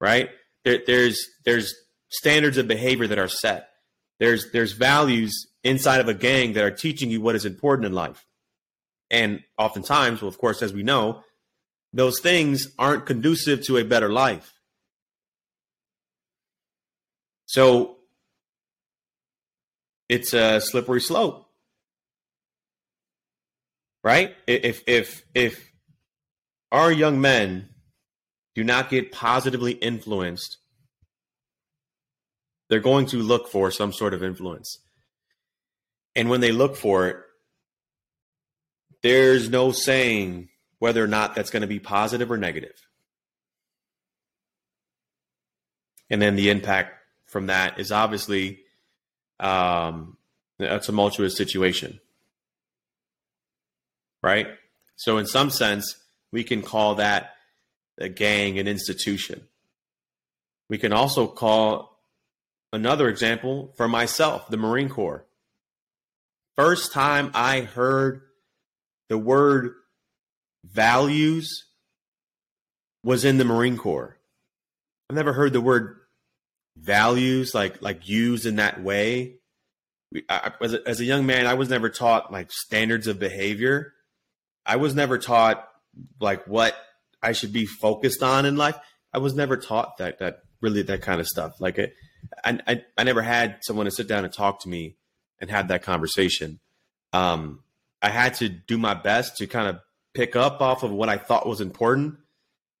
Right? 0.00 0.30
There, 0.64 0.80
there's 0.86 1.26
there's 1.44 1.74
standards 2.10 2.56
of 2.56 2.68
behavior 2.68 3.06
that 3.06 3.18
are 3.18 3.28
set. 3.28 3.70
There's 4.18 4.50
there's 4.52 4.72
values 4.72 5.46
inside 5.62 6.00
of 6.00 6.08
a 6.08 6.14
gang 6.14 6.54
that 6.54 6.64
are 6.64 6.70
teaching 6.70 7.10
you 7.10 7.20
what 7.20 7.36
is 7.36 7.44
important 7.44 7.86
in 7.86 7.92
life. 7.92 8.24
And 9.10 9.42
oftentimes, 9.56 10.20
well, 10.20 10.28
of 10.28 10.38
course, 10.38 10.62
as 10.62 10.72
we 10.72 10.82
know, 10.82 11.22
those 11.92 12.20
things 12.20 12.68
aren't 12.78 13.06
conducive 13.06 13.64
to 13.66 13.78
a 13.78 13.84
better 13.84 14.10
life. 14.10 14.52
So 17.46 17.96
it's 20.08 20.34
a 20.34 20.60
slippery 20.60 21.00
slope. 21.00 21.46
Right? 24.04 24.34
If 24.46 24.82
if 24.86 25.22
if 25.34 25.72
our 26.70 26.92
young 26.92 27.20
men 27.20 27.70
do 28.54 28.64
not 28.64 28.90
get 28.90 29.12
positively 29.12 29.72
influenced, 29.72 30.58
they're 32.68 32.80
going 32.80 33.06
to 33.06 33.18
look 33.18 33.48
for 33.48 33.70
some 33.70 33.92
sort 33.92 34.14
of 34.14 34.22
influence. 34.22 34.78
And 36.14 36.28
when 36.28 36.40
they 36.40 36.52
look 36.52 36.76
for 36.76 37.08
it, 37.08 37.16
there's 39.02 39.48
no 39.48 39.72
saying 39.72 40.48
whether 40.78 41.02
or 41.02 41.06
not 41.06 41.34
that's 41.34 41.50
going 41.50 41.62
to 41.62 41.68
be 41.68 41.78
positive 41.78 42.30
or 42.30 42.36
negative. 42.36 42.74
And 46.10 46.20
then 46.20 46.36
the 46.36 46.50
impact 46.50 46.94
from 47.26 47.46
that 47.46 47.78
is 47.78 47.92
obviously 47.92 48.60
um, 49.38 50.16
a 50.58 50.78
tumultuous 50.78 51.36
situation. 51.36 52.00
Right? 54.22 54.48
So, 54.96 55.18
in 55.18 55.26
some 55.26 55.50
sense, 55.50 55.96
we 56.32 56.42
can 56.42 56.62
call 56.62 56.96
that 56.96 57.34
a 57.98 58.08
gang 58.08 58.58
an 58.58 58.66
institution. 58.66 59.46
We 60.68 60.78
can 60.78 60.92
also 60.92 61.26
call 61.26 61.97
another 62.72 63.08
example 63.08 63.72
for 63.76 63.88
myself 63.88 64.48
the 64.48 64.56
Marine 64.56 64.88
Corps. 64.88 65.26
First 66.56 66.92
time 66.92 67.30
I 67.34 67.60
heard 67.60 68.22
the 69.08 69.18
word 69.18 69.72
values 70.64 71.64
was 73.04 73.24
in 73.24 73.38
the 73.38 73.44
Marine 73.44 73.76
Corps. 73.76 74.18
I've 75.08 75.16
never 75.16 75.32
heard 75.32 75.52
the 75.52 75.60
word 75.60 75.96
values 76.76 77.54
like 77.54 77.80
like 77.80 78.08
used 78.08 78.46
in 78.46 78.56
that 78.56 78.82
way. 78.82 79.36
I, 80.28 80.52
as, 80.60 80.74
a, 80.74 80.88
as 80.88 81.00
a 81.00 81.04
young 81.04 81.26
man, 81.26 81.46
I 81.46 81.54
was 81.54 81.68
never 81.68 81.88
taught 81.88 82.32
like 82.32 82.50
standards 82.50 83.06
of 83.06 83.18
behavior. 83.18 83.92
I 84.64 84.76
was 84.76 84.94
never 84.94 85.18
taught 85.18 85.66
like 86.20 86.46
what 86.46 86.74
I 87.22 87.32
should 87.32 87.52
be 87.52 87.66
focused 87.66 88.22
on 88.22 88.46
in 88.46 88.56
life. 88.56 88.78
I 89.12 89.18
was 89.18 89.34
never 89.34 89.56
taught 89.56 89.98
that 89.98 90.18
that 90.18 90.40
really 90.60 90.82
that 90.82 91.02
kind 91.02 91.20
of 91.20 91.26
stuff. 91.26 91.54
Like 91.60 91.78
it, 91.78 91.94
I, 92.44 92.60
I, 92.66 92.84
I 92.96 93.04
never 93.04 93.22
had 93.22 93.58
someone 93.62 93.86
to 93.86 93.90
sit 93.90 94.08
down 94.08 94.24
and 94.24 94.32
talk 94.32 94.60
to 94.62 94.68
me 94.68 94.96
and 95.40 95.50
have 95.50 95.68
that 95.68 95.82
conversation. 95.82 96.60
Um, 97.12 97.62
I 98.00 98.10
had 98.10 98.34
to 98.34 98.48
do 98.48 98.78
my 98.78 98.94
best 98.94 99.38
to 99.38 99.46
kind 99.46 99.68
of 99.68 99.80
pick 100.14 100.36
up 100.36 100.60
off 100.60 100.82
of 100.82 100.90
what 100.90 101.08
I 101.08 101.16
thought 101.16 101.46
was 101.46 101.60
important 101.60 102.16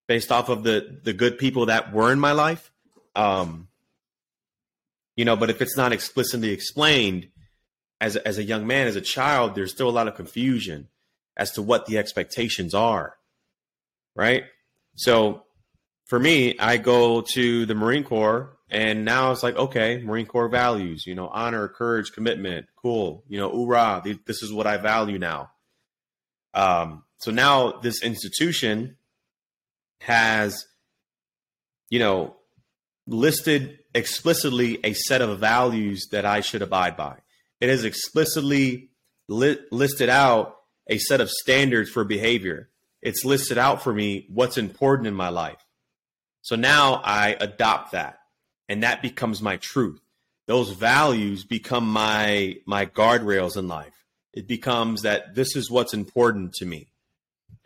based 0.06 0.32
off 0.32 0.48
of 0.48 0.62
the 0.62 1.00
the 1.02 1.12
good 1.12 1.38
people 1.38 1.66
that 1.66 1.92
were 1.92 2.12
in 2.12 2.20
my 2.20 2.32
life. 2.32 2.70
Um, 3.14 3.68
you 5.16 5.24
know, 5.24 5.36
but 5.36 5.50
if 5.50 5.60
it's 5.60 5.76
not 5.76 5.92
explicitly 5.92 6.50
explained 6.50 7.28
as 8.00 8.16
as 8.16 8.38
a 8.38 8.44
young 8.44 8.66
man, 8.66 8.86
as 8.86 8.96
a 8.96 9.00
child, 9.00 9.54
there's 9.54 9.72
still 9.72 9.88
a 9.88 9.90
lot 9.90 10.08
of 10.08 10.14
confusion 10.14 10.88
as 11.36 11.52
to 11.52 11.62
what 11.62 11.86
the 11.86 11.98
expectations 11.98 12.74
are. 12.74 13.16
Right? 14.14 14.44
So 14.96 15.44
for 16.08 16.18
me, 16.18 16.58
I 16.58 16.78
go 16.78 17.20
to 17.34 17.66
the 17.66 17.74
Marine 17.74 18.02
Corps 18.02 18.58
and 18.70 19.04
now 19.04 19.30
it's 19.30 19.42
like, 19.42 19.56
okay, 19.56 19.98
Marine 19.98 20.26
Corps 20.26 20.48
values, 20.48 21.06
you 21.06 21.14
know, 21.14 21.28
honor, 21.28 21.68
courage, 21.68 22.12
commitment. 22.12 22.66
Cool. 22.76 23.24
You 23.28 23.38
know, 23.38 23.50
hoorah. 23.50 24.02
This 24.26 24.42
is 24.42 24.52
what 24.52 24.66
I 24.66 24.78
value 24.78 25.18
now. 25.18 25.50
Um, 26.54 27.04
so 27.18 27.30
now 27.30 27.72
this 27.72 28.02
institution 28.02 28.96
has, 30.00 30.66
you 31.90 31.98
know, 31.98 32.36
listed 33.06 33.78
explicitly 33.94 34.78
a 34.84 34.94
set 34.94 35.20
of 35.20 35.38
values 35.38 36.08
that 36.12 36.24
I 36.24 36.40
should 36.40 36.62
abide 36.62 36.96
by. 36.96 37.16
It 37.60 37.68
has 37.68 37.84
explicitly 37.84 38.90
li- 39.28 39.58
listed 39.70 40.08
out 40.08 40.56
a 40.86 40.98
set 40.98 41.20
of 41.20 41.30
standards 41.30 41.90
for 41.90 42.04
behavior. 42.04 42.70
It's 43.02 43.24
listed 43.24 43.58
out 43.58 43.82
for 43.82 43.92
me 43.92 44.26
what's 44.30 44.56
important 44.56 45.06
in 45.06 45.14
my 45.14 45.28
life. 45.28 45.58
So 46.48 46.56
now 46.56 47.02
I 47.04 47.36
adopt 47.38 47.92
that 47.92 48.20
and 48.70 48.82
that 48.82 49.02
becomes 49.02 49.42
my 49.42 49.58
truth. 49.58 50.00
Those 50.46 50.70
values 50.70 51.44
become 51.44 51.86
my 51.86 52.56
my 52.64 52.86
guardrails 52.86 53.58
in 53.58 53.68
life. 53.68 54.06
It 54.32 54.48
becomes 54.48 55.02
that 55.02 55.34
this 55.34 55.56
is 55.56 55.70
what's 55.70 55.92
important 55.92 56.54
to 56.54 56.64
me. 56.64 56.88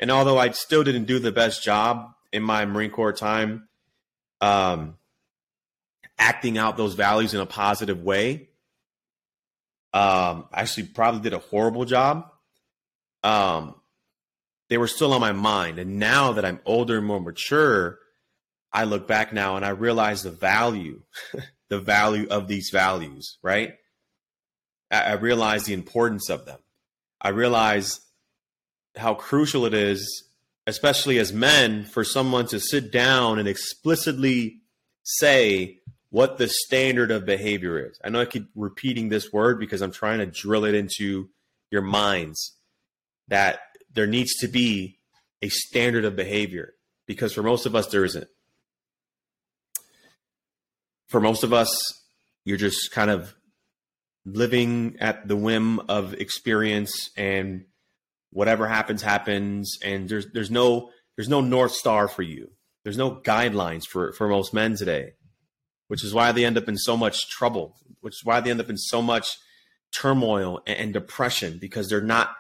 And 0.01 0.11
although 0.11 0.37
I 0.37 0.51
still 0.51 0.83
didn't 0.83 1.05
do 1.05 1.21
the 1.21 1.31
best 1.31 1.63
job 1.63 2.13
in 2.33 2.43
my 2.43 2.65
Marine 2.65 2.91
Corps 2.91 3.13
time, 3.13 3.69
um, 4.41 4.97
acting 6.19 6.59
out 6.59 6.77
those 6.77 6.95
values 6.95 7.35
in 7.35 7.41
a 7.41 7.47
positive 7.47 8.03
way, 8.03 8.49
um, 9.95 10.49
I 10.53 10.63
actually 10.63 10.89
probably 10.89 11.21
did 11.21 11.35
a 11.35 11.39
horrible 11.39 11.85
job. 11.85 12.33
Um, 13.23 13.77
they 14.69 14.77
were 14.77 14.89
still 14.89 15.13
on 15.13 15.21
my 15.21 15.31
mind, 15.31 15.79
and 15.79 16.01
now 16.01 16.33
that 16.33 16.45
I'm 16.45 16.59
older 16.65 16.99
and 16.99 17.07
more 17.07 17.21
mature, 17.21 18.01
I 18.73 18.85
look 18.85 19.07
back 19.07 19.33
now 19.33 19.57
and 19.57 19.65
I 19.65 19.71
realize 19.71 20.23
the 20.23 20.31
value, 20.31 21.03
the 21.69 21.81
value 21.81 22.27
of 22.31 22.49
these 22.49 22.71
values, 22.73 23.39
right? 23.43 23.75
I, 24.91 25.03
I 25.03 25.13
realize 25.13 25.65
the 25.65 25.75
importance 25.75 26.31
of 26.31 26.47
them. 26.47 26.59
I 27.21 27.31
realize 27.31 28.01
how 28.97 29.15
crucial 29.15 29.67
it 29.67 29.75
is, 29.75 30.25
especially 30.67 31.19
as 31.19 31.33
men, 31.33 31.85
for 31.85 32.05
someone 32.05 32.47
to 32.49 32.61
sit 32.61 32.93
down 32.93 33.39
and 33.39 33.49
explicitly 33.49 34.61
say 35.03 35.79
what 36.11 36.37
the 36.37 36.49
standard 36.49 37.11
of 37.11 37.25
behavior 37.25 37.79
is. 37.87 37.99
I 38.05 38.11
know 38.11 38.21
I 38.21 38.27
keep 38.27 38.49
repeating 38.55 39.09
this 39.09 39.33
word 39.33 39.59
because 39.59 39.81
I'm 39.81 39.93
trying 39.93 40.19
to 40.19 40.27
drill 40.27 40.65
it 40.65 40.75
into 40.75 41.31
your 41.71 41.83
minds 41.83 42.55
that 43.29 43.61
there 43.93 44.07
needs 44.07 44.35
to 44.37 44.49
be 44.49 44.99
a 45.41 45.49
standard 45.49 46.05
of 46.05 46.15
behavior 46.15 46.75
because 47.07 47.33
for 47.33 47.43
most 47.43 47.67
of 47.67 47.75
us, 47.75 47.87
there 47.87 48.05
isn't 48.05 48.29
for 51.13 51.21
most 51.21 51.45
of 51.45 51.53
us, 51.53 51.71
you're 52.45 52.57
just 52.57 52.91
kind 52.91 53.11
of 53.11 53.35
living 54.27 54.97
at 54.99 55.29
the 55.29 55.37
whim 55.37 55.79
of 55.89 56.15
experience 56.15 57.11
and 57.17 57.67
whatever 58.31 58.67
happens 58.67 59.03
happens. 59.03 59.79
And 59.85 60.09
there's 60.09 60.27
there's 60.33 60.51
no 60.51 60.91
there's 61.17 61.29
no 61.29 61.41
north 61.41 61.73
star 61.73 62.09
for 62.09 62.23
you. 62.23 62.51
There's 62.83 62.99
no 62.99 63.13
guidelines 63.13 63.85
for 63.87 64.13
for 64.15 64.27
most 64.27 64.53
men 64.53 64.75
today 64.75 65.13
which 65.93 66.05
is 66.05 66.15
why 66.15 66.33
they 66.33 66.47
end 66.47 66.57
up 66.57 66.71
in 66.71 66.79
so 66.79 66.97
much 66.97 67.29
trouble, 67.29 67.77
which 68.01 68.15
is 68.15 68.25
why 68.25 68.41
they 68.41 68.51
end 68.51 68.63
up 68.63 68.71
in 68.71 68.79
so 68.79 69.03
much 69.03 69.37
turmoil 69.95 70.63
and, 70.67 70.79
and 70.79 70.93
depression 70.95 71.59
because 71.61 71.91
they're 71.91 72.01
not 72.01 72.35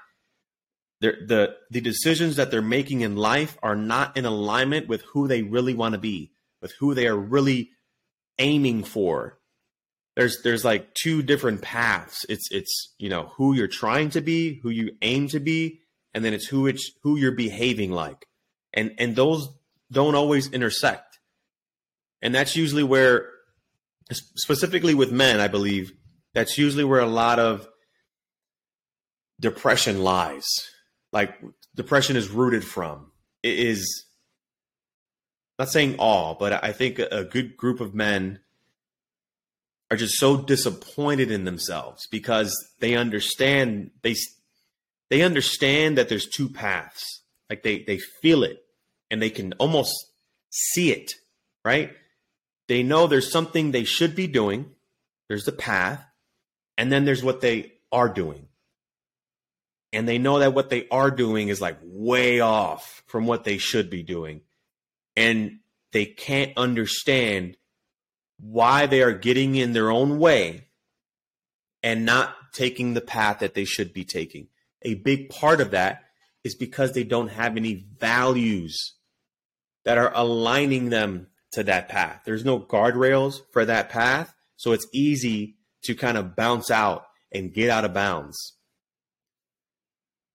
they're, 1.03 1.19
the 1.27 1.55
the 1.71 1.83
decisions 1.83 2.37
that 2.37 2.51
they're 2.51 2.63
making 2.63 3.03
in 3.03 3.15
life 3.15 3.59
are 3.63 3.77
not 3.77 4.17
in 4.17 4.25
alignment 4.25 4.89
with 4.89 5.03
who 5.13 5.29
they 5.29 5.43
really 5.43 5.75
want 5.75 5.93
to 5.93 5.99
be, 5.99 6.33
with 6.63 6.73
who 6.81 6.95
they 6.95 7.07
are 7.07 7.15
really 7.15 7.69
aiming 8.39 8.85
for. 8.85 9.39
There's 10.17 10.43
there's 10.43 10.65
like 10.65 10.95
two 10.95 11.23
different 11.23 11.63
paths. 11.63 12.27
It's 12.29 12.51
it's 12.51 12.95
you 12.99 13.09
know 13.09 13.33
who 13.37 13.55
you're 13.55 13.69
trying 13.69 14.11
to 14.11 14.21
be, 14.21 14.61
who 14.63 14.71
you 14.71 14.93
aim 15.01 15.29
to 15.29 15.41
be, 15.41 15.81
and 16.13 16.25
then 16.25 16.35
it's 16.35 16.47
who 16.47 16.67
it's 16.67 16.91
who 17.03 17.17
you're 17.17 17.33
behaving 17.33 17.93
like, 17.93 18.27
and 18.75 18.93
and 18.99 19.17
those 19.17 19.49
don't 19.91 20.15
always 20.15 20.51
intersect, 20.53 21.19
and 22.21 22.35
that's 22.35 22.57
usually 22.57 22.83
where, 22.83 23.29
specifically 24.11 24.95
with 24.95 25.11
men, 25.11 25.41
I 25.41 25.49
believe 25.49 25.93
that's 26.35 26.59
usually 26.59 26.85
where 26.85 27.01
a 27.01 27.07
lot 27.07 27.39
of 27.39 27.67
depression 29.41 30.03
lies. 30.03 30.47
Like 31.13 31.39
depression 31.75 32.17
is 32.17 32.31
rooted 32.31 32.65
from. 32.65 33.13
It 33.43 33.59
is 33.59 34.07
not 35.63 35.71
saying 35.71 35.95
all, 36.01 36.35
but 36.35 36.65
I 36.65 36.73
think 36.73 36.99
a 36.99 37.23
good 37.23 37.57
group 37.57 37.79
of 37.79 37.95
men 37.95 38.41
are 39.93 39.97
just 39.97 40.19
so 40.19 40.37
disappointed 40.37 41.31
in 41.31 41.45
themselves 41.45 42.09
because 42.11 42.53
they 42.81 42.97
understand 42.97 43.93
they 44.03 44.17
they 45.09 45.23
understand 45.23 45.99
that 45.99 46.09
there's 46.09 46.27
two 46.27 46.49
paths. 46.49 47.23
Like 47.49 47.63
they 47.63 47.85
they 47.85 47.99
feel 47.99 48.43
it 48.43 48.65
and 49.09 49.23
they 49.23 49.31
can 49.31 49.53
almost 49.61 49.95
see 50.51 50.91
it, 50.91 51.13
right? 51.65 51.93
They 52.67 52.83
know 52.83 53.07
there's 53.07 53.31
something 53.31 53.71
they 53.71 53.85
should 53.85 54.17
be 54.17 54.27
doing. 54.27 54.69
There's 55.29 55.45
the 55.45 55.53
path, 55.53 56.05
and 56.77 56.91
then 56.91 57.05
there's 57.05 57.23
what 57.23 57.41
they 57.41 57.75
are 57.93 58.09
doing. 58.09 58.49
And 59.93 60.09
they 60.09 60.19
know 60.19 60.41
that 60.41 60.55
what 60.55 60.71
they 60.71 60.89
are 60.89 61.13
doing 61.13 61.51
is 61.51 61.61
like 61.61 61.79
way 61.85 62.41
off 62.41 63.05
from 63.07 63.27
what 63.27 63.45
they 63.45 63.59
should 63.59 63.91
be 63.91 64.03
doing. 64.03 64.41
And 65.17 65.61
they 65.93 66.07
can't 66.07 66.53
understand 66.57 67.57
why 68.41 68.87
they 68.87 69.03
are 69.03 69.13
getting 69.13 69.55
in 69.55 69.73
their 69.73 69.91
own 69.91 70.19
way 70.19 70.67
and 71.83 72.05
not 72.05 72.35
taking 72.53 72.95
the 72.95 73.01
path 73.01 73.39
that 73.41 73.55
they 73.55 73.65
should 73.65 73.93
be 73.93 74.05
taking. 74.05 74.49
A 74.83 74.95
big 74.95 75.29
part 75.29 75.61
of 75.61 75.71
that 75.73 76.05
is 76.45 76.55
because 76.55 76.93
they 76.93 77.05
don't 77.05 77.29
have 77.29 77.57
any 77.57 77.87
values 77.99 78.95
that 79.85 79.99
are 79.99 80.13
aligning 80.15 80.91
them 80.91 81.29
to 81.53 81.63
that 81.65 81.89
path. 81.89 82.23
There's 82.25 82.45
no 82.45 82.59
guardrails 82.59 83.41
for 83.53 83.65
that 83.65 83.91
path. 83.91 84.35
So 84.57 84.73
it's 84.73 84.87
easy 84.93 85.57
to 85.85 85.95
kind 85.95 86.17
of 86.17 86.37
bounce 86.37 86.71
out 86.71 87.05
and 87.33 87.53
get 87.53 87.71
out 87.71 87.85
of 87.85 87.95
bounds 87.95 88.57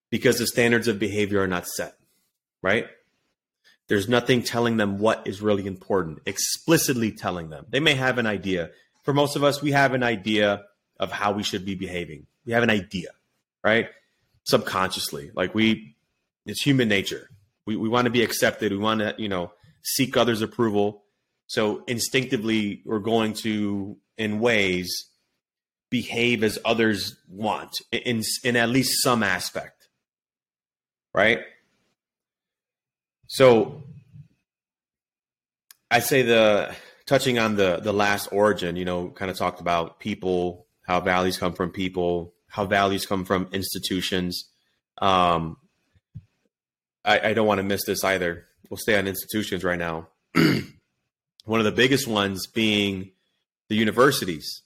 because 0.10 0.38
the 0.38 0.48
standards 0.48 0.88
of 0.88 1.00
behavior 1.00 1.42
are 1.42 1.48
not 1.48 1.68
set, 1.68 1.96
right? 2.62 2.88
There's 3.88 4.10
nothing 4.10 4.44
telling 4.44 4.78
them 4.78 4.98
what 4.98 5.26
is 5.26 5.42
really 5.42 5.66
important, 5.66 6.20
explicitly 6.26 7.12
telling 7.12 7.50
them. 7.50 7.66
They 7.70 7.80
may 7.80 7.94
have 7.94 8.18
an 8.18 8.26
idea. 8.28 8.72
For 9.04 9.14
most 9.14 9.36
of 9.36 9.44
us, 9.44 9.62
we 9.62 9.72
have 9.72 9.94
an 9.94 10.04
idea 10.04 10.64
of 11.00 11.12
how 11.12 11.32
we 11.32 11.44
should 11.44 11.66
be 11.66 11.76
behaving. 11.76 12.28
We 12.46 12.54
have 12.54 12.64
an 12.64 12.70
idea, 12.70 13.10
right? 13.64 13.90
Subconsciously. 14.44 15.32
Like 15.34 15.56
we, 15.56 15.96
it's 16.46 16.62
human 16.62 16.90
nature. 16.90 17.30
We, 17.66 17.78
we 17.78 17.88
want 17.88 18.06
to 18.06 18.12
be 18.12 18.24
accepted. 18.24 18.72
We 18.72 18.78
want 18.78 19.00
to, 19.00 19.16
you 19.18 19.30
know, 19.30 19.54
seek 19.84 20.18
others' 20.18 20.42
approval. 20.42 21.04
So 21.48 21.84
instinctively, 21.88 22.82
we're 22.86 23.00
going 23.00 23.34
to, 23.36 23.98
in 24.18 24.40
ways, 24.40 25.06
behave 25.90 26.44
as 26.44 26.60
others 26.66 27.16
want 27.30 27.72
in, 27.92 28.22
in 28.44 28.58
at 28.58 28.68
least 28.68 29.02
some 29.02 29.24
aspect, 29.24 29.88
right? 31.14 31.40
So 33.28 33.84
I 35.90 36.00
say 36.00 36.22
the 36.22 36.76
touching 37.06 37.40
on 37.40 37.56
the 37.56 37.80
the 37.82 37.94
last 37.94 38.30
origin, 38.32 38.76
you 38.76 38.86
know, 38.86 39.10
kind 39.10 39.32
of 39.32 39.38
talked 39.38 39.62
about 39.62 40.00
people, 40.00 40.68
how 40.86 41.00
values 41.00 41.38
come 41.38 41.54
from 41.54 41.72
people, 41.72 42.34
how 42.50 42.66
values 42.66 43.06
come 43.06 43.26
from 43.26 43.50
institutions. 43.52 44.50
Um, 45.00 45.58
I, 47.06 47.30
I 47.30 47.34
don't 47.34 47.48
want 47.48 47.60
to 47.60 47.64
miss 47.64 47.86
this 47.86 48.04
either. 48.04 48.46
We'll 48.70 48.78
stay 48.78 48.98
on 48.98 49.08
institutions 49.08 49.64
right 49.64 49.80
now. 49.80 50.10
One 51.46 51.60
of 51.60 51.66
the 51.66 51.72
biggest 51.72 52.08
ones 52.08 52.48
being 52.48 53.12
the 53.70 53.76
universities. 53.76 54.62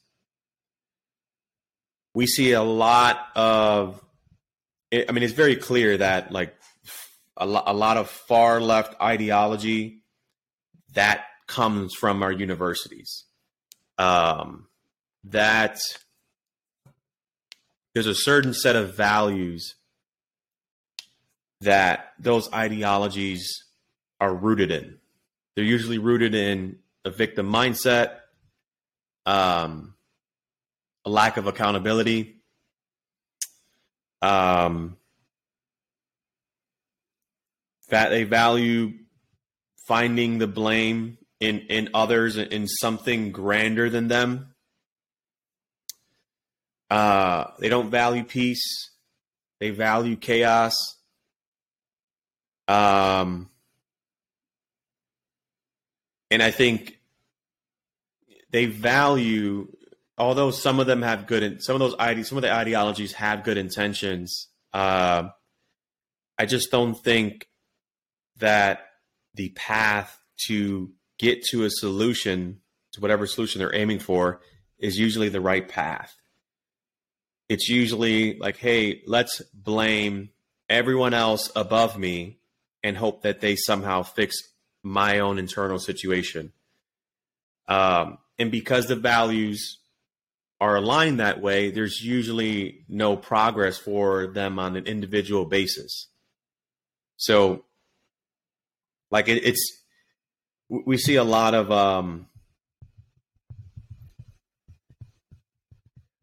We 2.15 2.25
see 2.25 2.53
a 2.53 2.63
lot 2.63 3.27
of. 3.35 4.03
I 4.91 5.11
mean, 5.13 5.23
it's 5.23 5.33
very 5.33 5.55
clear 5.55 5.97
that 5.97 6.31
like 6.31 6.53
a, 7.37 7.45
lo- 7.45 7.63
a 7.65 7.73
lot 7.73 7.97
of 7.97 8.09
far 8.09 8.59
left 8.59 8.99
ideology 8.99 10.00
that 10.93 11.25
comes 11.47 11.93
from 11.93 12.23
our 12.23 12.31
universities. 12.31 13.25
Um, 13.97 14.67
that 15.25 15.79
there's 17.93 18.07
a 18.07 18.15
certain 18.15 18.53
set 18.53 18.75
of 18.75 18.95
values 18.95 19.75
that 21.61 22.13
those 22.19 22.51
ideologies 22.53 23.65
are 24.19 24.33
rooted 24.33 24.71
in. 24.71 24.97
They're 25.55 25.65
usually 25.65 25.97
rooted 25.97 26.33
in 26.33 26.79
a 27.05 27.11
victim 27.11 27.51
mindset, 27.51 28.17
um, 29.25 29.93
a 31.05 31.09
lack 31.09 31.37
of 31.37 31.47
accountability, 31.47 32.37
um, 34.21 34.97
that 37.89 38.09
they 38.09 38.23
value 38.23 38.93
finding 39.87 40.37
the 40.37 40.47
blame 40.47 41.17
in 41.39 41.59
in 41.69 41.89
others 41.93 42.37
in 42.37 42.67
something 42.67 43.31
grander 43.31 43.89
than 43.89 44.07
them. 44.07 44.53
Uh, 46.89 47.45
they 47.59 47.69
don't 47.69 47.89
value 47.89 48.23
peace. 48.23 48.91
They 49.59 49.69
value 49.69 50.15
chaos. 50.15 50.73
Um, 52.67 53.49
and 56.29 56.41
I 56.41 56.51
think 56.51 56.99
they 58.51 58.65
value, 58.65 59.67
although 60.17 60.51
some 60.51 60.79
of 60.79 60.87
them 60.87 61.01
have 61.01 61.27
good, 61.27 61.63
some 61.63 61.75
of 61.75 61.79
those 61.79 61.95
ide- 61.99 62.25
some 62.25 62.37
of 62.37 62.41
the 62.41 62.53
ideologies 62.53 63.13
have 63.13 63.43
good 63.43 63.57
intentions. 63.57 64.47
Uh, 64.73 65.29
I 66.37 66.45
just 66.45 66.71
don't 66.71 66.95
think 66.95 67.47
that 68.39 68.90
the 69.33 69.49
path 69.49 70.17
to 70.47 70.91
get 71.19 71.43
to 71.45 71.63
a 71.63 71.69
solution, 71.69 72.59
to 72.93 73.01
whatever 73.01 73.27
solution 73.27 73.59
they're 73.59 73.75
aiming 73.75 73.99
for, 73.99 74.41
is 74.79 74.97
usually 74.97 75.29
the 75.29 75.41
right 75.41 75.67
path. 75.67 76.15
It's 77.49 77.69
usually 77.69 78.37
like, 78.37 78.57
hey, 78.57 79.01
let's 79.05 79.41
blame 79.53 80.29
everyone 80.69 81.13
else 81.13 81.51
above 81.55 81.97
me 81.97 82.39
and 82.83 82.97
hope 82.97 83.23
that 83.23 83.41
they 83.41 83.55
somehow 83.55 84.03
fix 84.03 84.35
my 84.83 85.19
own 85.19 85.37
internal 85.37 85.77
situation. 85.77 86.53
Um, 87.67 88.17
and 88.39 88.51
because 88.51 88.87
the 88.87 88.95
values 88.95 89.79
are 90.59 90.77
aligned 90.77 91.19
that 91.19 91.41
way, 91.41 91.71
there's 91.71 92.01
usually 92.01 92.85
no 92.87 93.15
progress 93.15 93.77
for 93.77 94.27
them 94.27 94.59
on 94.59 94.75
an 94.75 94.85
individual 94.85 95.45
basis. 95.45 96.07
So 97.17 97.65
like 99.11 99.27
it, 99.27 99.43
it's 99.45 99.83
we 100.69 100.97
see 100.97 101.15
a 101.15 101.23
lot 101.23 101.53
of 101.53 101.71
um, 101.71 102.27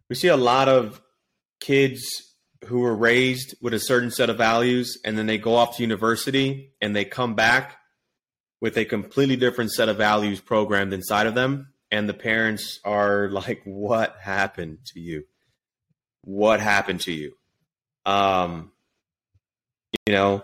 we 0.08 0.16
see 0.16 0.28
a 0.28 0.36
lot 0.36 0.68
of 0.68 1.00
kids 1.60 2.00
who 2.66 2.80
were 2.80 2.96
raised 2.96 3.54
with 3.60 3.74
a 3.74 3.78
certain 3.78 4.10
set 4.10 4.30
of 4.30 4.36
values 4.36 4.98
and 5.04 5.16
then 5.16 5.26
they 5.26 5.38
go 5.38 5.54
off 5.54 5.76
to 5.76 5.82
university 5.82 6.72
and 6.80 6.96
they 6.96 7.04
come 7.04 7.34
back 7.34 7.76
with 8.60 8.76
a 8.76 8.84
completely 8.84 9.36
different 9.36 9.70
set 9.70 9.88
of 9.88 9.96
values 9.96 10.40
programmed 10.40 10.92
inside 10.92 11.26
of 11.26 11.34
them 11.34 11.72
and 11.90 12.08
the 12.08 12.14
parents 12.14 12.80
are 12.84 13.28
like 13.30 13.60
what 13.64 14.16
happened 14.20 14.78
to 14.86 15.00
you? 15.00 15.24
What 16.22 16.60
happened 16.60 17.02
to 17.02 17.12
you? 17.12 17.32
Um 18.06 18.72
you 20.06 20.14
know? 20.14 20.42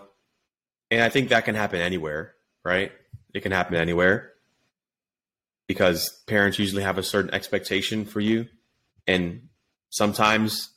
And 0.91 1.01
i 1.01 1.09
think 1.09 1.29
that 1.29 1.45
can 1.45 1.55
happen 1.55 1.81
anywhere 1.81 2.34
right? 2.65 2.91
It 3.33 3.41
can 3.41 3.51
happen 3.51 3.75
anywhere 3.75 4.33
because 5.67 6.09
parents 6.27 6.59
usually 6.59 6.83
have 6.83 6.97
a 6.97 7.03
certain 7.03 7.33
expectation 7.33 8.05
for 8.05 8.19
you. 8.19 8.47
And 9.07 9.49
sometimes 9.89 10.71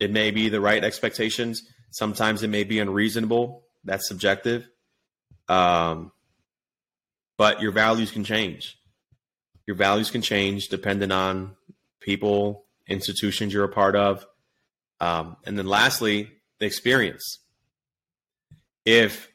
it 0.00 0.10
may 0.10 0.30
be 0.30 0.48
the 0.48 0.60
right 0.60 0.82
expectations, 0.82 1.62
sometimes 1.90 2.42
it 2.42 2.48
may 2.48 2.64
be 2.64 2.78
unreasonable. 2.78 3.64
That's 3.84 4.08
subjective. 4.08 4.68
Um, 5.48 6.12
but 7.36 7.60
your 7.60 7.72
values 7.72 8.10
can 8.10 8.24
change. 8.24 8.78
Your 9.66 9.76
values 9.76 10.10
can 10.10 10.22
change 10.22 10.68
depending 10.68 11.12
on 11.12 11.56
people, 12.00 12.64
institutions 12.88 13.52
you're 13.52 13.64
a 13.64 13.68
part 13.68 13.96
of. 13.96 14.26
Um, 15.00 15.36
and 15.44 15.58
then 15.58 15.66
lastly, 15.66 16.30
the 16.58 16.66
experience. 16.66 17.38
If 18.84 19.30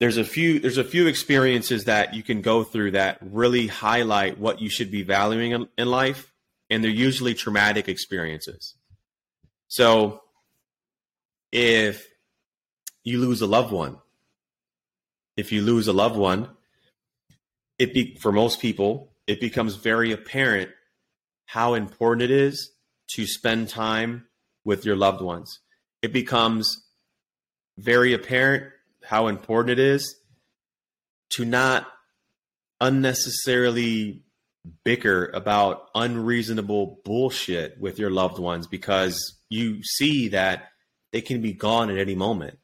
there's 0.00 0.16
a 0.16 0.24
few 0.24 0.60
there's 0.60 0.78
a 0.78 0.84
few 0.84 1.06
experiences 1.06 1.84
that 1.84 2.14
you 2.14 2.22
can 2.22 2.40
go 2.40 2.64
through 2.64 2.92
that 2.92 3.18
really 3.20 3.66
highlight 3.66 4.38
what 4.38 4.60
you 4.60 4.68
should 4.68 4.90
be 4.90 5.02
valuing 5.02 5.52
in, 5.52 5.68
in 5.76 5.88
life 5.90 6.32
and 6.70 6.84
they're 6.84 6.90
usually 6.90 7.34
traumatic 7.34 7.88
experiences. 7.88 8.74
So 9.66 10.22
if 11.50 12.06
you 13.04 13.18
lose 13.20 13.40
a 13.40 13.46
loved 13.46 13.72
one 13.72 13.96
if 15.36 15.52
you 15.52 15.62
lose 15.62 15.88
a 15.88 15.92
loved 15.92 16.16
one 16.16 16.48
it 17.78 17.94
be 17.94 18.16
for 18.16 18.32
most 18.32 18.60
people 18.60 19.12
it 19.26 19.40
becomes 19.40 19.76
very 19.76 20.12
apparent 20.12 20.70
how 21.46 21.74
important 21.74 22.22
it 22.22 22.30
is 22.30 22.72
to 23.08 23.26
spend 23.26 23.68
time 23.70 24.26
with 24.64 24.84
your 24.84 24.96
loved 24.96 25.22
ones. 25.22 25.60
It 26.02 26.12
becomes 26.12 26.84
very 27.78 28.12
apparent 28.12 28.64
how 29.08 29.28
important 29.28 29.70
it 29.70 29.78
is 29.78 30.16
to 31.30 31.42
not 31.42 31.86
unnecessarily 32.78 34.22
bicker 34.84 35.30
about 35.32 35.88
unreasonable 35.94 37.00
bullshit 37.06 37.80
with 37.80 37.98
your 37.98 38.10
loved 38.10 38.38
ones 38.38 38.66
because 38.66 39.38
you 39.48 39.82
see 39.82 40.28
that 40.28 40.64
they 41.10 41.22
can 41.22 41.40
be 41.40 41.54
gone 41.54 41.88
at 41.88 41.96
any 41.96 42.14
moment. 42.14 42.58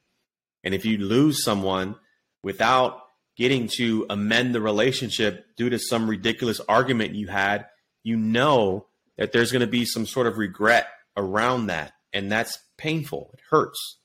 And 0.63 0.75
if 0.75 0.85
you 0.85 0.99
lose 0.99 1.43
someone 1.43 1.95
without 2.43 3.01
getting 3.35 3.67
to 3.77 4.05
amend 4.11 4.53
the 4.53 4.61
relationship 4.61 5.47
due 5.57 5.71
to 5.71 5.79
some 5.79 6.07
ridiculous 6.07 6.61
argument 6.69 7.15
you 7.15 7.25
had, 7.25 7.65
you 8.03 8.17
know 8.17 8.85
that 9.17 9.31
there's 9.31 9.51
going 9.51 9.61
to 9.61 9.67
be 9.67 9.83
some 9.83 10.05
sort 10.05 10.27
of 10.27 10.37
regret 10.37 10.89
around 11.17 11.67
that. 11.67 11.93
And 12.13 12.31
that's 12.31 12.59
painful. 12.77 13.31
It 13.33 13.39
hurts. 13.49 13.97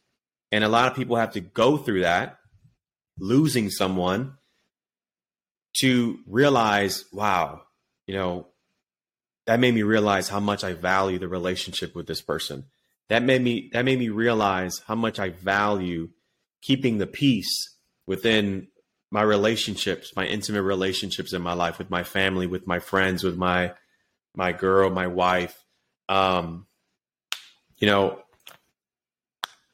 And 0.52 0.64
a 0.64 0.68
lot 0.68 0.88
of 0.88 0.96
people 0.96 1.16
have 1.16 1.32
to 1.32 1.40
go 1.40 1.76
through 1.76 2.02
that, 2.02 2.38
losing 3.18 3.70
someone, 3.70 4.34
to 5.78 6.18
realize, 6.26 7.04
wow, 7.12 7.62
you 8.06 8.14
know, 8.14 8.48
that 9.46 9.60
made 9.60 9.74
me 9.74 9.82
realize 9.82 10.28
how 10.28 10.40
much 10.40 10.64
I 10.64 10.74
value 10.74 11.18
the 11.18 11.28
relationship 11.28 11.94
with 11.94 12.06
this 12.06 12.20
person. 12.20 12.64
That 13.08 13.22
made 13.22 13.42
me 13.42 13.70
that 13.72 13.84
made 13.84 13.98
me 13.98 14.08
realize 14.08 14.80
how 14.86 14.94
much 14.94 15.18
I 15.18 15.30
value 15.30 16.10
keeping 16.62 16.98
the 16.98 17.06
peace 17.06 17.76
within 18.06 18.68
my 19.10 19.22
relationships, 19.22 20.12
my 20.14 20.26
intimate 20.26 20.62
relationships 20.62 21.32
in 21.32 21.42
my 21.42 21.54
life 21.54 21.78
with 21.78 21.90
my 21.90 22.04
family, 22.04 22.46
with 22.46 22.66
my 22.66 22.78
friends, 22.78 23.24
with 23.24 23.36
my 23.36 23.72
my 24.36 24.52
girl, 24.52 24.90
my 24.90 25.08
wife. 25.08 25.64
Um, 26.08 26.66
you 27.78 27.86
know, 27.86 28.20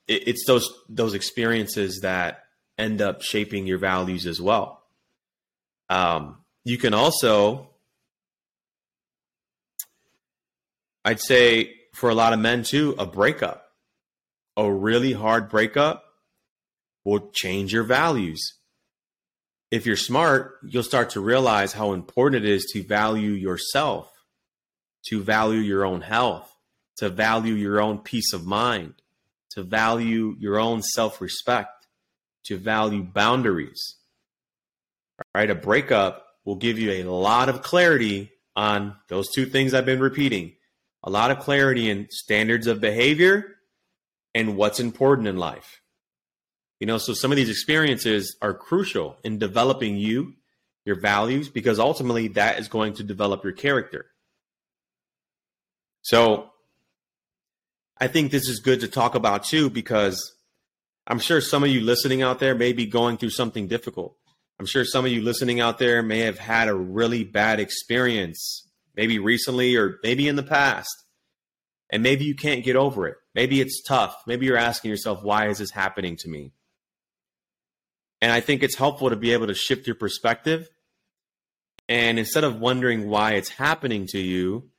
it, 0.09 0.29
it's 0.29 0.45
those 0.47 0.73
those 0.88 1.14
experiences 1.14 2.01
that 2.03 2.45
end 2.79 3.01
up 3.01 3.23
shaping 3.23 3.66
your 3.66 3.79
values 3.79 4.27
as 4.27 4.40
well. 4.40 4.83
Um, 5.88 6.38
you 6.64 6.79
can 6.79 6.95
also, 6.95 7.71
I'd 11.05 11.21
say, 11.21 11.75
for 11.95 12.11
a 12.11 12.14
lot 12.14 12.33
of 12.33 12.38
men 12.38 12.62
too, 12.62 12.95
a 12.99 13.07
breakup, 13.07 13.71
a 14.57 14.71
really 14.71 15.12
hard 15.12 15.49
breakup 15.49 16.05
will 17.05 17.31
change 17.33 17.73
your 17.73 17.85
values. 17.85 18.55
If 19.71 19.87
you're 19.87 19.97
smart, 19.97 20.59
you'll 20.64 20.83
start 20.83 21.11
to 21.11 21.21
realize 21.21 21.73
how 21.73 21.92
important 21.92 22.45
it 22.45 22.51
is 22.51 22.66
to 22.73 22.83
value 22.83 23.31
yourself, 23.31 24.11
to 25.07 25.23
value 25.23 25.61
your 25.61 25.85
own 25.85 26.03
health, 26.03 26.53
to 26.97 27.09
value 27.09 27.55
your 27.55 27.81
own 27.81 27.99
peace 27.99 28.33
of 28.33 28.45
mind 28.45 28.95
to 29.57 29.64
value 29.64 30.37
your 30.38 30.59
own 30.59 30.83
self 30.83 31.21
respect, 31.21 31.87
to 32.45 32.57
value 32.57 33.03
boundaries. 33.03 33.97
Right? 35.35 35.51
A 35.51 35.55
breakup 35.55 36.27
will 36.45 36.57
give 36.57 36.79
you 36.79 36.92
a 36.92 37.05
lot 37.05 37.49
of 37.49 37.62
clarity 37.62 38.31
on 38.55 38.97
those 39.09 39.31
two 39.31 39.47
things 39.47 39.75
I've 39.75 39.85
been 39.85 40.01
repeating 40.01 40.53
a 41.07 41.11
lot 41.11 41.31
of 41.31 41.38
clarity 41.38 41.88
in 41.88 42.09
standards 42.11 42.66
of 42.66 42.81
behavior 42.81 43.57
and 44.35 44.57
what's 44.57 44.81
important 44.81 45.29
in 45.29 45.37
life. 45.37 45.81
You 46.81 46.87
know, 46.87 46.99
so 46.99 47.14
some 47.14 47.31
of 47.31 47.37
these 47.37 47.49
experiences 47.49 48.37
are 48.42 48.53
crucial 48.53 49.16
in 49.23 49.38
developing 49.38 49.97
you, 49.97 50.35
your 50.85 51.01
values, 51.01 51.49
because 51.49 51.79
ultimately 51.79 52.29
that 52.29 52.59
is 52.59 52.69
going 52.69 52.95
to 52.95 53.05
develop 53.05 53.45
your 53.45 53.53
character. 53.53 54.07
So 56.03 56.45
I 57.98 58.09
think 58.09 58.30
this 58.30 58.48
is 58.48 58.61
good 58.61 58.80
to 58.80 58.88
talk 58.88 59.14
about 59.14 59.44
too, 59.44 59.70
because 59.70 60.35
I'm 61.06 61.18
sure 61.18 61.40
some 61.40 61.64
of 61.64 61.70
you 61.70 61.80
listening 61.80 62.22
out 62.22 62.40
there 62.40 62.54
may 62.54 62.72
be 62.72 62.87
going 62.87 63.16
through 63.16 63.30
something 63.30 63.68
difficult. 63.68 64.16
I'm 64.59 64.66
sure 64.66 64.85
some 64.85 65.04
of 65.04 65.12
you 65.12 65.22
listening 65.22 65.61
out 65.61 65.78
there 65.78 66.02
may 66.02 66.20
have 66.20 66.38
had 66.38 66.68
a 66.68 66.74
really 66.74 67.24
bad 67.24 67.61
experience, 67.61 68.68
maybe 68.94 69.18
recently 69.18 69.76
or 69.76 69.98
maybe 70.02 70.28
in 70.28 70.37
the 70.37 70.42
past. 70.42 70.94
And 71.90 72.02
maybe 72.02 72.24
you 72.24 72.35
can't 72.35 72.64
get 72.64 72.74
over 72.74 73.06
it. 73.06 73.16
Maybe 73.35 73.61
it's 73.61 73.82
tough. 73.82 74.16
Maybe 74.26 74.46
you're 74.46 74.56
asking 74.56 74.90
yourself, 74.90 75.22
why 75.22 75.48
is 75.48 75.59
this 75.59 75.70
happening 75.70 76.16
to 76.16 76.28
me? 76.28 76.52
And 78.20 78.32
I 78.32 78.40
think 78.40 78.62
it's 78.62 78.76
helpful 78.76 79.11
to 79.11 79.16
be 79.16 79.32
able 79.32 79.46
to 79.46 79.54
shift 79.54 79.87
your 79.87 79.94
perspective. 79.94 80.68
And 81.88 82.18
instead 82.18 82.42
of 82.42 82.59
wondering 82.59 83.09
why 83.09 83.35
it's 83.35 83.50
happening 83.50 84.06
to 84.09 84.18
you, 84.18 84.70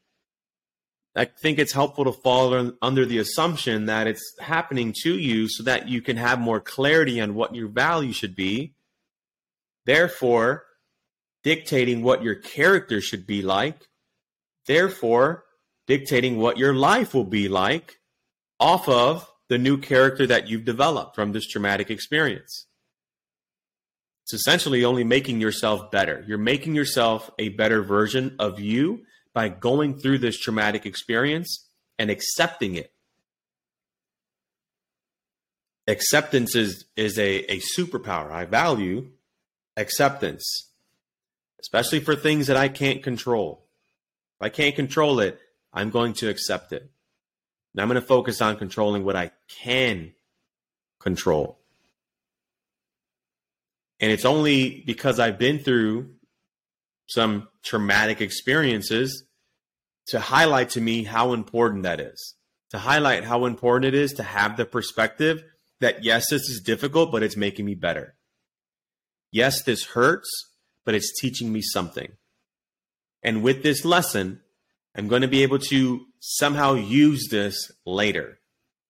I 1.17 1.25
think 1.25 1.57
it's 1.57 1.73
helpful 1.73 2.05
to 2.05 2.11
fall 2.11 2.71
under 2.81 3.05
the 3.05 3.17
assumption 3.17 3.87
that 3.87 4.05
it's 4.05 4.35
happening 4.39 4.93
to 5.01 5.17
you 5.17 5.49
so 5.49 5.63
that 5.63 5.89
you 5.89 6.01
can 6.01 6.15
have 6.15 6.39
more 6.39 6.59
clarity 6.59 7.19
on 7.19 7.33
what 7.33 7.55
your 7.55 7.67
value 7.67 8.13
should 8.13 8.35
be. 8.35 8.75
Therefore, 9.85 10.65
dictating 11.43 12.03
what 12.03 12.21
your 12.21 12.35
character 12.35 13.01
should 13.01 13.25
be 13.25 13.41
like. 13.41 13.87
Therefore, 14.67 15.45
dictating 15.87 16.37
what 16.37 16.57
your 16.57 16.73
life 16.73 17.15
will 17.15 17.23
be 17.23 17.47
like 17.47 17.99
off 18.59 18.87
of 18.87 19.27
the 19.49 19.57
new 19.57 19.77
character 19.77 20.27
that 20.27 20.47
you've 20.47 20.65
developed 20.65 21.15
from 21.15 21.31
this 21.31 21.47
traumatic 21.47 21.89
experience. 21.89 22.67
It's 24.25 24.33
essentially 24.33 24.83
only 24.83 25.05
making 25.05 25.39
yourself 25.39 25.89
better. 25.89 26.23
You're 26.27 26.37
making 26.37 26.75
yourself 26.75 27.31
a 27.39 27.49
better 27.49 27.81
version 27.81 28.35
of 28.39 28.59
you 28.59 29.03
by 29.37 29.49
going 29.49 29.95
through 29.95 30.17
this 30.17 30.35
traumatic 30.35 30.87
experience 30.87 31.69
and 31.99 32.09
accepting 32.09 32.73
it. 32.73 32.91
Acceptance 35.85 36.55
is, 36.55 36.85
is 36.95 37.19
a, 37.19 37.41
a 37.51 37.59
superpower. 37.59 38.31
I 38.31 38.45
value 38.45 39.11
acceptance, 39.75 40.71
especially 41.61 41.99
for 41.99 42.15
things 42.15 42.47
that 42.47 42.57
I 42.57 42.67
can't 42.67 43.03
control. 43.03 43.67
If 44.41 44.45
I 44.47 44.49
can't 44.49 44.75
control 44.75 45.19
it, 45.19 45.39
I'm 45.71 45.91
going 45.91 46.13
to 46.13 46.29
accept 46.29 46.73
it. 46.73 46.89
And 47.75 47.81
I'm 47.81 47.87
going 47.87 48.01
to 48.01 48.07
focus 48.07 48.41
on 48.41 48.57
controlling 48.57 49.03
what 49.03 49.15
I 49.15 49.29
can 49.47 50.13
control. 50.99 51.59
And 53.99 54.11
it's 54.11 54.25
only 54.25 54.81
because 54.87 55.19
I've 55.19 55.37
been 55.37 55.59
through 55.59 56.15
some 57.05 57.49
traumatic 57.61 58.19
experiences 58.19 59.23
to 60.07 60.19
highlight 60.19 60.69
to 60.71 60.81
me 60.81 61.03
how 61.03 61.33
important 61.33 61.83
that 61.83 61.99
is, 61.99 62.35
to 62.71 62.79
highlight 62.79 63.23
how 63.23 63.45
important 63.45 63.93
it 63.93 63.99
is 63.99 64.13
to 64.13 64.23
have 64.23 64.57
the 64.57 64.65
perspective 64.65 65.43
that 65.79 66.03
yes, 66.03 66.29
this 66.29 66.43
is 66.43 66.61
difficult, 66.61 67.11
but 67.11 67.23
it's 67.23 67.37
making 67.37 67.65
me 67.65 67.75
better. 67.75 68.15
Yes, 69.31 69.61
this 69.63 69.85
hurts, 69.85 70.29
but 70.85 70.95
it's 70.95 71.19
teaching 71.19 71.51
me 71.51 71.61
something. 71.61 72.13
And 73.21 73.43
with 73.43 73.63
this 73.63 73.83
lesson, 73.85 74.41
I'm 74.95 75.07
going 75.07 75.21
to 75.21 75.27
be 75.27 75.43
able 75.43 75.59
to 75.59 76.05
somehow 76.19 76.73
use 76.73 77.27
this 77.29 77.71
later 77.85 78.39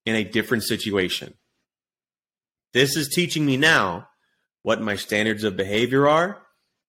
in 0.06 0.15
a 0.15 0.23
different 0.23 0.63
situation. 0.63 1.34
This 2.73 2.95
is 2.95 3.10
teaching 3.10 3.45
me 3.45 3.58
now 3.58 4.08
what 4.62 4.82
my 4.82 4.95
standards 4.95 5.43
of 5.43 5.58
behavior 5.58 6.08
are 6.08 6.43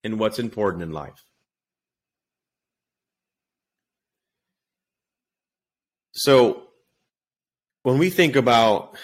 and 0.04 0.18
what's 0.18 0.38
important 0.38 0.82
in 0.82 0.92
life. 0.92 1.24
So 6.18 6.64
when 7.84 7.98
we 7.98 8.10
think 8.10 8.34
about 8.34 8.96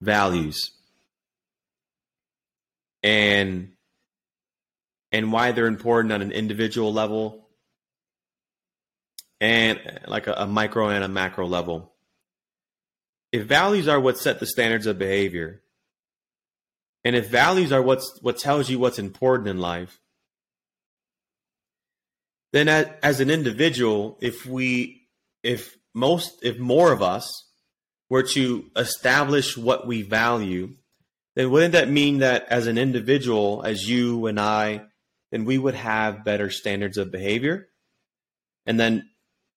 values 0.00 0.70
and 3.02 3.72
and 5.10 5.32
why 5.32 5.50
they're 5.50 5.66
important 5.66 6.12
on 6.12 6.22
an 6.22 6.30
individual 6.30 6.92
level 6.92 7.48
and 9.40 9.80
like 10.06 10.28
a, 10.28 10.34
a, 10.34 10.46
micro 10.46 10.88
and 10.88 11.02
a 11.02 11.08
macro 11.08 11.46
level. 11.46 11.92
If 13.32 13.46
values 13.46 13.88
are 13.88 13.98
what 13.98 14.18
set 14.18 14.38
the 14.38 14.46
standards 14.46 14.86
of 14.86 14.98
behavior, 14.98 15.62
And 17.04 17.16
if 17.16 17.28
values 17.28 17.72
are 17.72 17.82
what's 17.82 18.18
what 18.22 18.38
tells 18.38 18.70
you 18.70 18.78
what's 18.78 18.98
important 18.98 19.48
in 19.48 19.58
life, 19.58 20.00
then 22.52 22.68
as, 22.68 22.86
as 23.02 23.20
an 23.20 23.30
individual, 23.30 24.16
if 24.20 24.46
we 24.46 24.99
if 25.42 25.76
most 25.94 26.38
if 26.42 26.58
more 26.58 26.92
of 26.92 27.02
us 27.02 27.46
were 28.08 28.22
to 28.22 28.64
establish 28.76 29.56
what 29.56 29.86
we 29.86 30.02
value, 30.02 30.74
then 31.36 31.50
wouldn't 31.50 31.72
that 31.72 31.88
mean 31.88 32.18
that 32.18 32.46
as 32.48 32.66
an 32.66 32.76
individual, 32.76 33.62
as 33.64 33.88
you 33.88 34.26
and 34.26 34.38
I, 34.38 34.82
then 35.30 35.44
we 35.44 35.58
would 35.58 35.74
have 35.76 36.24
better 36.24 36.50
standards 36.50 36.98
of 36.98 37.12
behavior? 37.12 37.68
And 38.66 38.78
then 38.78 39.08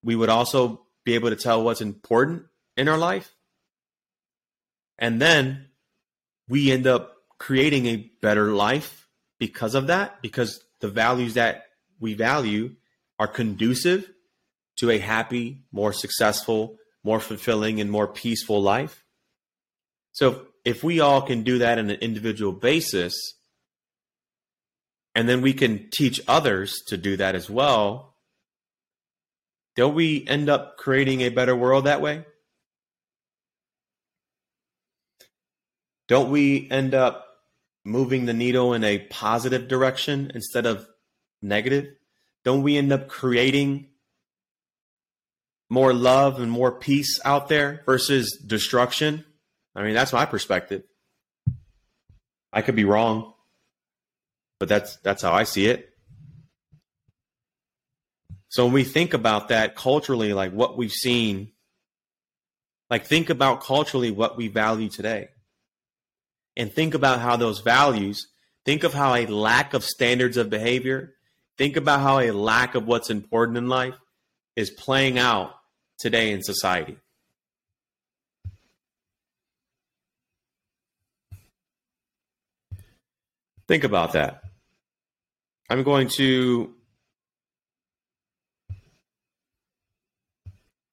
we 0.02 0.14
would 0.14 0.28
also 0.28 0.86
be 1.04 1.14
able 1.14 1.30
to 1.30 1.36
tell 1.36 1.62
what's 1.62 1.80
important 1.80 2.44
in 2.76 2.88
our 2.88 2.98
life. 2.98 3.34
And 4.98 5.20
then 5.20 5.66
we 6.48 6.70
end 6.70 6.86
up 6.86 7.16
creating 7.38 7.86
a 7.86 8.10
better 8.22 8.52
life 8.52 9.08
because 9.38 9.74
of 9.74 9.88
that, 9.88 10.22
because 10.22 10.62
the 10.80 10.88
values 10.88 11.34
that 11.34 11.64
we 11.98 12.14
value 12.14 12.76
are 13.18 13.26
conducive 13.26 14.08
to 14.76 14.90
a 14.90 14.98
happy, 14.98 15.62
more 15.72 15.92
successful, 15.92 16.76
more 17.02 17.20
fulfilling, 17.20 17.80
and 17.80 17.90
more 17.90 18.08
peaceful 18.08 18.60
life. 18.60 19.04
So 20.12 20.46
if 20.64 20.82
we 20.82 21.00
all 21.00 21.22
can 21.22 21.42
do 21.42 21.58
that 21.58 21.78
on 21.78 21.90
an 21.90 22.00
individual 22.00 22.52
basis, 22.52 23.14
and 25.14 25.28
then 25.28 25.42
we 25.42 25.52
can 25.52 25.90
teach 25.90 26.20
others 26.26 26.82
to 26.88 26.96
do 26.96 27.16
that 27.16 27.34
as 27.34 27.48
well, 27.48 28.16
don't 29.76 29.94
we 29.94 30.26
end 30.26 30.48
up 30.48 30.76
creating 30.76 31.20
a 31.20 31.28
better 31.30 31.54
world 31.54 31.84
that 31.84 32.00
way? 32.00 32.24
Don't 36.06 36.30
we 36.30 36.68
end 36.70 36.94
up 36.94 37.26
moving 37.84 38.26
the 38.26 38.34
needle 38.34 38.74
in 38.74 38.84
a 38.84 38.98
positive 38.98 39.68
direction 39.68 40.30
instead 40.34 40.66
of 40.66 40.86
negative? 41.42 41.94
Don't 42.44 42.62
we 42.62 42.76
end 42.76 42.92
up 42.92 43.08
creating 43.08 43.88
more 45.68 45.92
love 45.92 46.40
and 46.40 46.50
more 46.50 46.72
peace 46.72 47.20
out 47.24 47.48
there 47.48 47.82
versus 47.86 48.42
destruction? 48.46 49.24
I 49.74 49.82
mean, 49.82 49.94
that's 49.94 50.12
my 50.12 50.26
perspective. 50.26 50.82
I 52.52 52.62
could 52.62 52.76
be 52.76 52.84
wrong, 52.84 53.34
but 54.60 54.68
that's 54.68 54.96
that's 54.98 55.22
how 55.22 55.32
I 55.32 55.44
see 55.44 55.66
it. 55.66 55.90
So 58.48 58.64
when 58.64 58.74
we 58.74 58.84
think 58.84 59.14
about 59.14 59.48
that 59.48 59.74
culturally, 59.74 60.32
like 60.32 60.52
what 60.52 60.76
we've 60.76 60.92
seen, 60.92 61.50
like 62.88 63.04
think 63.04 63.30
about 63.30 63.62
culturally 63.62 64.12
what 64.12 64.36
we 64.36 64.46
value 64.46 64.88
today. 64.88 65.30
And 66.56 66.72
think 66.72 66.94
about 66.94 67.18
how 67.18 67.34
those 67.34 67.58
values, 67.58 68.28
think 68.64 68.84
of 68.84 68.94
how 68.94 69.16
a 69.16 69.26
lack 69.26 69.74
of 69.74 69.82
standards 69.82 70.36
of 70.36 70.50
behavior, 70.50 71.14
think 71.58 71.76
about 71.76 72.00
how 72.00 72.20
a 72.20 72.30
lack 72.30 72.76
of 72.76 72.86
what's 72.86 73.10
important 73.10 73.58
in 73.58 73.68
life 73.68 73.96
is 74.54 74.70
playing 74.70 75.18
out 75.18 75.53
today 75.98 76.32
in 76.32 76.42
society. 76.42 76.98
Think 83.66 83.84
about 83.84 84.12
that. 84.12 84.42
I'm 85.70 85.82
going 85.82 86.08
to 86.16 86.74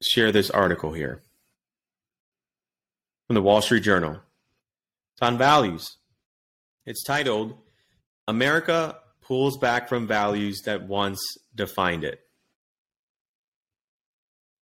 share 0.01 0.31
this 0.31 0.49
article 0.49 0.93
here 0.93 1.21
from 3.27 3.35
the 3.35 3.41
Wall 3.41 3.61
Street 3.61 3.83
Journal. 3.83 4.13
It's 5.13 5.21
on 5.21 5.37
values. 5.37 5.97
It's 6.85 7.03
titled 7.03 7.57
America 8.27 8.97
Pulls 9.21 9.57
Back 9.57 9.89
from 9.89 10.07
Values 10.07 10.61
That 10.65 10.87
Once 10.87 11.21
Defined 11.53 12.03
It. 12.03 12.21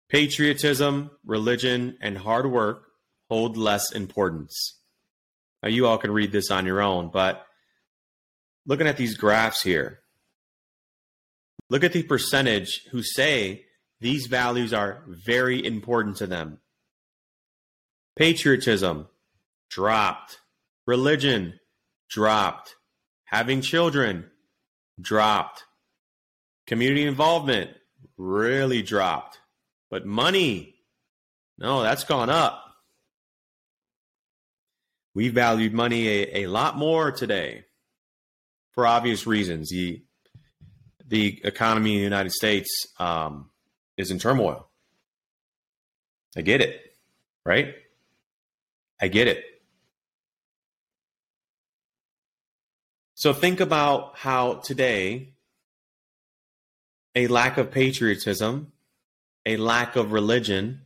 Patriotism, 0.09 1.11
religion, 1.25 1.97
and 2.01 2.17
hard 2.17 2.49
work 2.51 2.85
hold 3.29 3.57
less 3.57 3.91
importance. 3.91 4.79
Now, 5.63 5.69
you 5.69 5.87
all 5.87 5.97
can 5.97 6.11
read 6.11 6.31
this 6.31 6.51
on 6.51 6.65
your 6.65 6.81
own, 6.81 7.09
but 7.11 7.45
looking 8.65 8.87
at 8.87 8.97
these 8.97 9.17
graphs 9.17 9.61
here, 9.63 9.99
look 11.69 11.83
at 11.83 11.93
the 11.93 12.03
percentage 12.03 12.81
who 12.91 13.01
say 13.01 13.65
these 13.99 14.27
values 14.27 14.73
are 14.73 15.03
very 15.07 15.65
important 15.65 16.17
to 16.17 16.27
them. 16.27 16.59
Patriotism 18.15 19.07
dropped. 19.69 20.37
Religion 20.85 21.59
dropped. 22.09 22.75
Having 23.25 23.61
children 23.61 24.29
dropped. 25.01 25.63
Community 26.67 27.05
involvement 27.05 27.71
really 28.17 28.81
dropped. 28.81 29.39
But 29.95 30.05
money, 30.05 30.75
no, 31.57 31.81
that's 31.81 32.03
gone 32.03 32.29
up. 32.29 32.61
We 35.13 35.29
valued 35.29 35.71
money 35.71 36.09
a, 36.09 36.43
a 36.43 36.47
lot 36.47 36.75
more 36.75 37.13
today 37.13 37.63
for 38.73 38.85
obvious 38.85 39.25
reasons. 39.25 39.69
The, 39.69 40.03
the 41.07 41.39
economy 41.45 41.93
in 41.93 41.99
the 41.99 42.03
United 42.03 42.33
States 42.33 42.87
um, 42.99 43.51
is 43.95 44.11
in 44.11 44.19
turmoil. 44.19 44.67
I 46.35 46.41
get 46.41 46.59
it, 46.59 46.77
right? 47.45 47.73
I 49.01 49.07
get 49.07 49.29
it. 49.29 49.45
So 53.13 53.31
think 53.31 53.61
about 53.61 54.17
how 54.17 54.55
today 54.55 55.35
a 57.15 57.27
lack 57.27 57.57
of 57.57 57.71
patriotism, 57.71 58.73
a 59.45 59.57
lack 59.57 59.95
of 59.95 60.11
religion, 60.11 60.81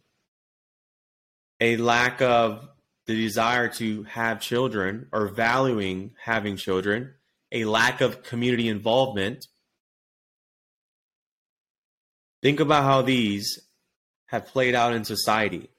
a 1.59 1.77
lack 1.77 2.21
of 2.21 2.67
the 3.05 3.15
desire 3.15 3.67
to 3.67 4.03
have 4.03 4.41
children 4.41 5.07
or 5.11 5.27
valuing 5.27 6.11
having 6.23 6.57
children, 6.57 7.13
a 7.51 7.65
lack 7.65 8.01
of 8.01 8.23
community 8.23 8.67
involvement 8.67 9.47
Think 12.41 12.59
about 12.59 12.83
how 12.83 13.01
these 13.01 13.59
have 14.27 14.47
played 14.47 14.75
out 14.75 14.93
in 14.93 15.03
society. 15.03 15.69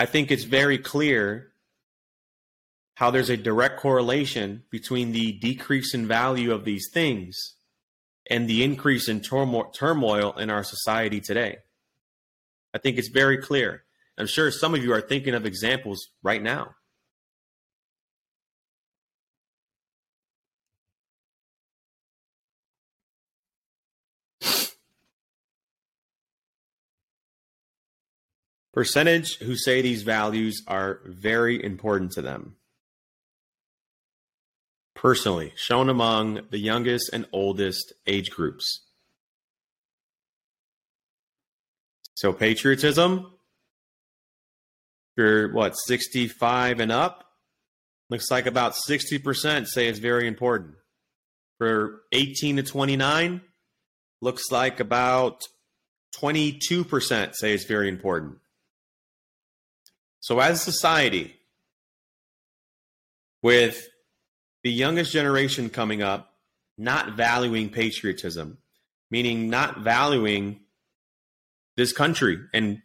I 0.00 0.06
think 0.06 0.30
it's 0.30 0.44
very 0.44 0.78
clear 0.78 1.52
how 2.94 3.10
there's 3.10 3.30
a 3.30 3.36
direct 3.36 3.78
correlation 3.78 4.64
between 4.70 5.12
the 5.12 5.32
decrease 5.32 5.94
in 5.94 6.08
value 6.08 6.52
of 6.52 6.64
these 6.64 6.88
things 6.92 7.54
and 8.30 8.48
the 8.48 8.62
increase 8.62 9.08
in 9.08 9.20
turmoil 9.20 10.32
in 10.32 10.50
our 10.50 10.64
society 10.64 11.20
today. 11.20 11.58
I 12.74 12.78
think 12.78 12.98
it's 12.98 13.08
very 13.08 13.38
clear. 13.38 13.84
I'm 14.16 14.26
sure 14.26 14.50
some 14.50 14.74
of 14.74 14.82
you 14.82 14.92
are 14.92 15.00
thinking 15.00 15.34
of 15.34 15.46
examples 15.46 16.08
right 16.22 16.42
now. 16.42 16.74
Percentage 28.72 29.36
who 29.40 29.54
say 29.54 29.82
these 29.82 30.02
values 30.02 30.62
are 30.66 31.00
very 31.04 31.62
important 31.62 32.12
to 32.12 32.22
them. 32.22 32.56
Personally, 35.02 35.52
shown 35.56 35.88
among 35.88 36.42
the 36.52 36.60
youngest 36.60 37.10
and 37.12 37.26
oldest 37.32 37.92
age 38.06 38.30
groups. 38.30 38.84
So, 42.14 42.32
patriotism, 42.32 43.32
you're 45.16 45.52
what, 45.52 45.74
65 45.76 46.78
and 46.78 46.92
up? 46.92 47.24
Looks 48.10 48.30
like 48.30 48.46
about 48.46 48.74
60% 48.88 49.66
say 49.66 49.88
it's 49.88 49.98
very 49.98 50.28
important. 50.28 50.74
For 51.58 52.02
18 52.12 52.58
to 52.58 52.62
29, 52.62 53.40
looks 54.20 54.52
like 54.52 54.78
about 54.78 55.42
22% 56.14 57.34
say 57.34 57.52
it's 57.52 57.64
very 57.64 57.88
important. 57.88 58.36
So, 60.20 60.38
as 60.38 60.60
a 60.60 60.70
society, 60.70 61.34
with 63.42 63.88
the 64.62 64.70
youngest 64.70 65.12
generation 65.12 65.70
coming 65.70 66.02
up, 66.02 66.34
not 66.78 67.16
valuing 67.16 67.68
patriotism, 67.68 68.58
meaning 69.10 69.50
not 69.50 69.80
valuing 69.80 70.60
this 71.76 71.92
country 71.92 72.38
and 72.52 72.82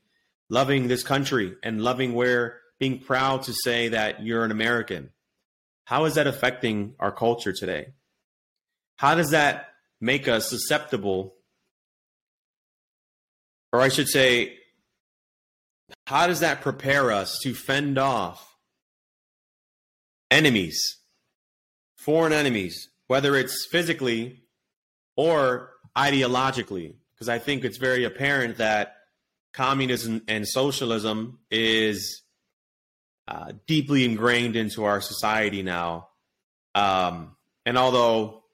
loving 0.49 0.87
this 0.87 1.03
country 1.03 1.55
and 1.63 1.81
loving 1.81 2.13
where 2.13 2.59
being 2.79 2.99
proud 2.99 3.43
to 3.43 3.53
say 3.53 3.89
that 3.89 4.23
you're 4.23 4.45
an 4.45 4.51
American. 4.51 5.09
How 5.85 6.05
is 6.05 6.15
that 6.15 6.27
affecting 6.27 6.95
our 6.99 7.11
culture 7.11 7.53
today? 7.53 7.93
How 8.97 9.15
does 9.15 9.31
that 9.31 9.69
make 9.99 10.27
us 10.27 10.49
susceptible, 10.49 11.35
or 13.71 13.81
I 13.81 13.89
should 13.89 14.07
say, 14.07 14.57
how 16.05 16.27
does 16.27 16.41
that 16.41 16.61
prepare 16.61 17.11
us 17.11 17.39
to 17.43 17.53
fend 17.53 17.97
off 17.97 18.55
enemies, 20.29 20.96
foreign 22.07 22.31
enemies, 22.31 22.87
whether 23.07 23.35
it's 23.35 23.67
physically 23.69 24.41
or 25.17 25.71
ideologically, 25.97 26.95
because 27.13 27.27
I 27.27 27.37
think 27.37 27.65
it's 27.65 27.77
very 27.77 28.05
apparent 28.05 28.59
that 28.59 28.95
communism 29.51 30.21
and 30.25 30.47
socialism 30.47 31.39
is 31.51 32.21
uh, 33.27 33.51
deeply 33.67 34.05
ingrained 34.05 34.55
into 34.55 34.85
our 34.85 35.01
society 35.01 35.63
now. 35.63 36.07
Um, 36.75 37.35
and 37.65 37.77
although 37.77 38.45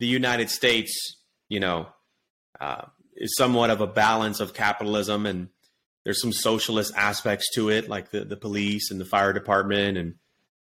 the 0.00 0.08
United 0.08 0.50
States, 0.50 1.18
you 1.48 1.60
know, 1.60 1.86
uh, 2.60 2.86
is 3.14 3.36
somewhat 3.36 3.70
of 3.70 3.82
a 3.82 3.86
balance 3.86 4.40
of 4.40 4.52
capitalism 4.52 5.26
and 5.26 5.48
there's 6.02 6.20
some 6.20 6.32
socialist 6.32 6.92
aspects 6.96 7.54
to 7.54 7.68
it, 7.68 7.88
like 7.88 8.10
the, 8.10 8.24
the 8.24 8.36
police 8.36 8.90
and 8.90 9.00
the 9.00 9.04
fire 9.04 9.32
department 9.32 9.96
and 9.96 10.14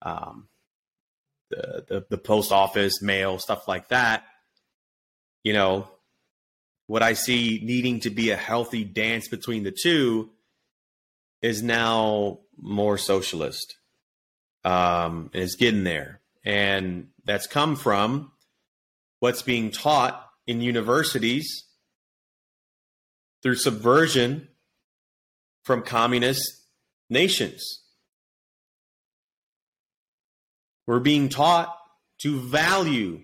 um, 0.01 0.47
the, 1.49 1.85
the, 1.87 2.05
the 2.09 2.17
post 2.17 2.51
office, 2.51 3.01
mail, 3.01 3.39
stuff 3.39 3.67
like 3.67 3.89
that. 3.89 4.23
You 5.43 5.53
know, 5.53 5.87
what 6.87 7.03
I 7.03 7.13
see 7.13 7.61
needing 7.63 8.01
to 8.01 8.09
be 8.09 8.31
a 8.31 8.35
healthy 8.35 8.83
dance 8.83 9.27
between 9.27 9.63
the 9.63 9.71
two 9.71 10.31
is 11.41 11.63
now 11.63 12.39
more 12.57 12.97
socialist. 12.97 13.75
Um, 14.65 15.31
is 15.33 15.55
getting 15.55 15.85
there, 15.85 16.19
and 16.43 17.07
that's 17.23 17.47
come 17.47 17.77
from 17.77 18.33
what's 19.19 19.41
being 19.41 19.71
taught 19.71 20.29
in 20.47 20.59
universities 20.59 21.63
through 23.41 23.55
subversion 23.55 24.49
from 25.63 25.81
communist 25.81 26.65
nations. 27.09 27.83
We're 30.89 30.99
being 30.99 31.29
taught 31.29 31.77
to 32.23 32.39
value 32.39 33.21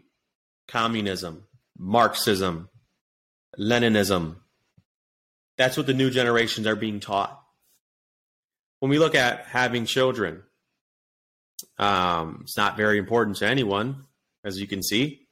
communism, 0.68 1.46
Marxism, 1.76 2.70
Leninism. 3.58 4.36
That's 5.58 5.76
what 5.76 5.88
the 5.88 5.96
new 5.96 6.12
generations 6.12 6.68
are 6.68 6.76
being 6.76 7.00
taught. 7.00 7.42
When 8.82 8.92
we 8.92 9.00
look 9.00 9.16
at 9.16 9.48
having 9.48 9.88
children, 9.88 10.44
um, 11.80 12.42
it's 12.44 12.56
not 12.56 12.78
very 12.78 13.00
important 13.00 13.38
to 13.38 13.48
anyone, 13.48 14.06
as 14.44 14.62
you 14.62 14.68
can 14.68 14.84
see. 14.84 15.28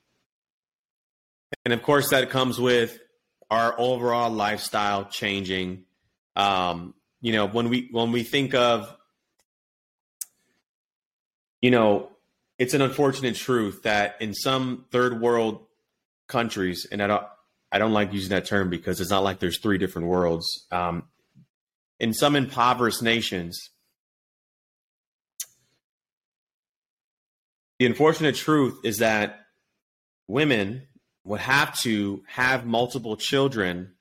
And 1.65 1.71
of 1.71 1.83
course, 1.83 2.09
that 2.09 2.31
comes 2.31 2.59
with 2.59 2.97
our 3.51 3.79
overall 3.79 4.31
lifestyle 4.31 5.05
changing. 5.05 5.83
Um, 6.35 6.95
you 7.21 7.31
know, 7.31 7.45
when 7.45 7.69
we 7.69 7.89
when 7.91 8.11
we 8.11 8.23
think 8.23 8.55
of, 8.55 8.91
you 11.61 11.69
know, 11.69 12.09
it's 12.63 12.73
an 12.73 12.82
unfortunate 12.82 13.36
truth 13.36 13.84
that 13.84 14.15
in 14.21 14.34
some 14.34 14.86
third 14.89 15.19
world 15.19 15.65
countries, 16.30 16.88
and 16.89 17.04
I 17.04 17.08
don't 17.08 17.23
I 17.73 17.78
don't 17.78 17.91
like 17.91 18.13
using 18.13 18.30
that 18.30 18.45
term 18.45 18.69
because 18.69 19.02
it's 19.02 19.10
not 19.10 19.21
like 19.21 19.39
there's 19.39 19.58
three 19.58 19.78
different 19.78 20.08
worlds. 20.08 20.65
Um, 20.71 21.04
in 21.99 22.13
some 22.13 22.38
impoverished 22.38 23.04
nations, 23.04 23.69
the 27.80 27.86
unfortunate 27.86 28.36
truth 28.36 28.80
is 28.86 28.99
that 28.99 29.41
women 30.30 30.84
would 31.26 31.41
have 31.41 31.78
to 31.82 32.23
have 32.28 32.65
multiple 32.65 33.17
children 33.17 33.91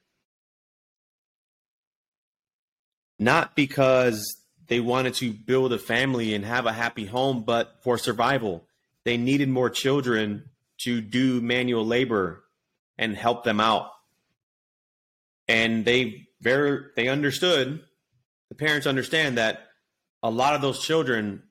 not 3.19 3.57
because 3.57 4.42
they 4.73 4.81
wanted 4.81 5.13
to 5.13 5.35
build 5.35 5.71
a 5.75 5.79
family 5.79 6.33
and 6.33 6.47
have 6.47 6.65
a 6.65 6.73
happy 6.73 7.05
home, 7.05 7.43
but 7.43 7.83
for 7.83 7.99
survival. 7.99 8.65
They 9.05 9.19
needed 9.19 9.51
more 9.51 9.69
children 9.69 10.49
to 10.79 11.03
do 11.03 11.43
manual 11.43 11.85
labor 11.85 12.43
and 12.97 13.15
help 13.15 13.45
them 13.45 13.61
out. 13.61 13.91
And 15.47 15.85
they 15.85 16.27
very 16.41 16.87
they 16.97 17.09
understood, 17.09 17.83
the 18.49 18.55
parents 18.55 18.87
understand 18.87 19.37
that 19.37 19.69
a 20.23 20.31
lot 20.31 20.55
of 20.55 20.63
those 20.63 20.81
children 20.81 21.43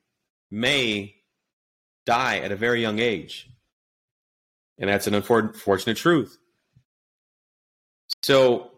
may 0.50 1.14
die 2.04 2.38
at 2.38 2.50
a 2.50 2.56
very 2.56 2.80
young 2.80 2.98
age. 2.98 3.48
And 4.78 4.90
that's 4.90 5.06
an 5.06 5.14
unfortunate 5.14 5.96
truth. 5.96 6.36
So 8.22 8.72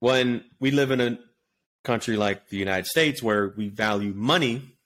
when 0.00 0.44
we 0.60 0.70
live 0.70 0.90
in 0.90 1.00
a 1.00 1.18
country 1.86 2.16
like 2.16 2.48
the 2.48 2.58
United 2.58 2.86
States 2.86 3.22
where 3.22 3.54
we 3.56 3.68
value 3.68 4.12
money, 4.12 4.76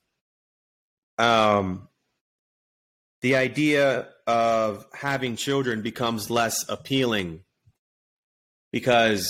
um, 1.19 1.89
the 3.23 3.37
idea 3.37 4.09
of 4.27 4.87
having 4.95 5.35
children 5.35 5.83
becomes 5.83 6.31
less 6.31 6.69
appealing. 6.69 7.41
Because 8.71 9.29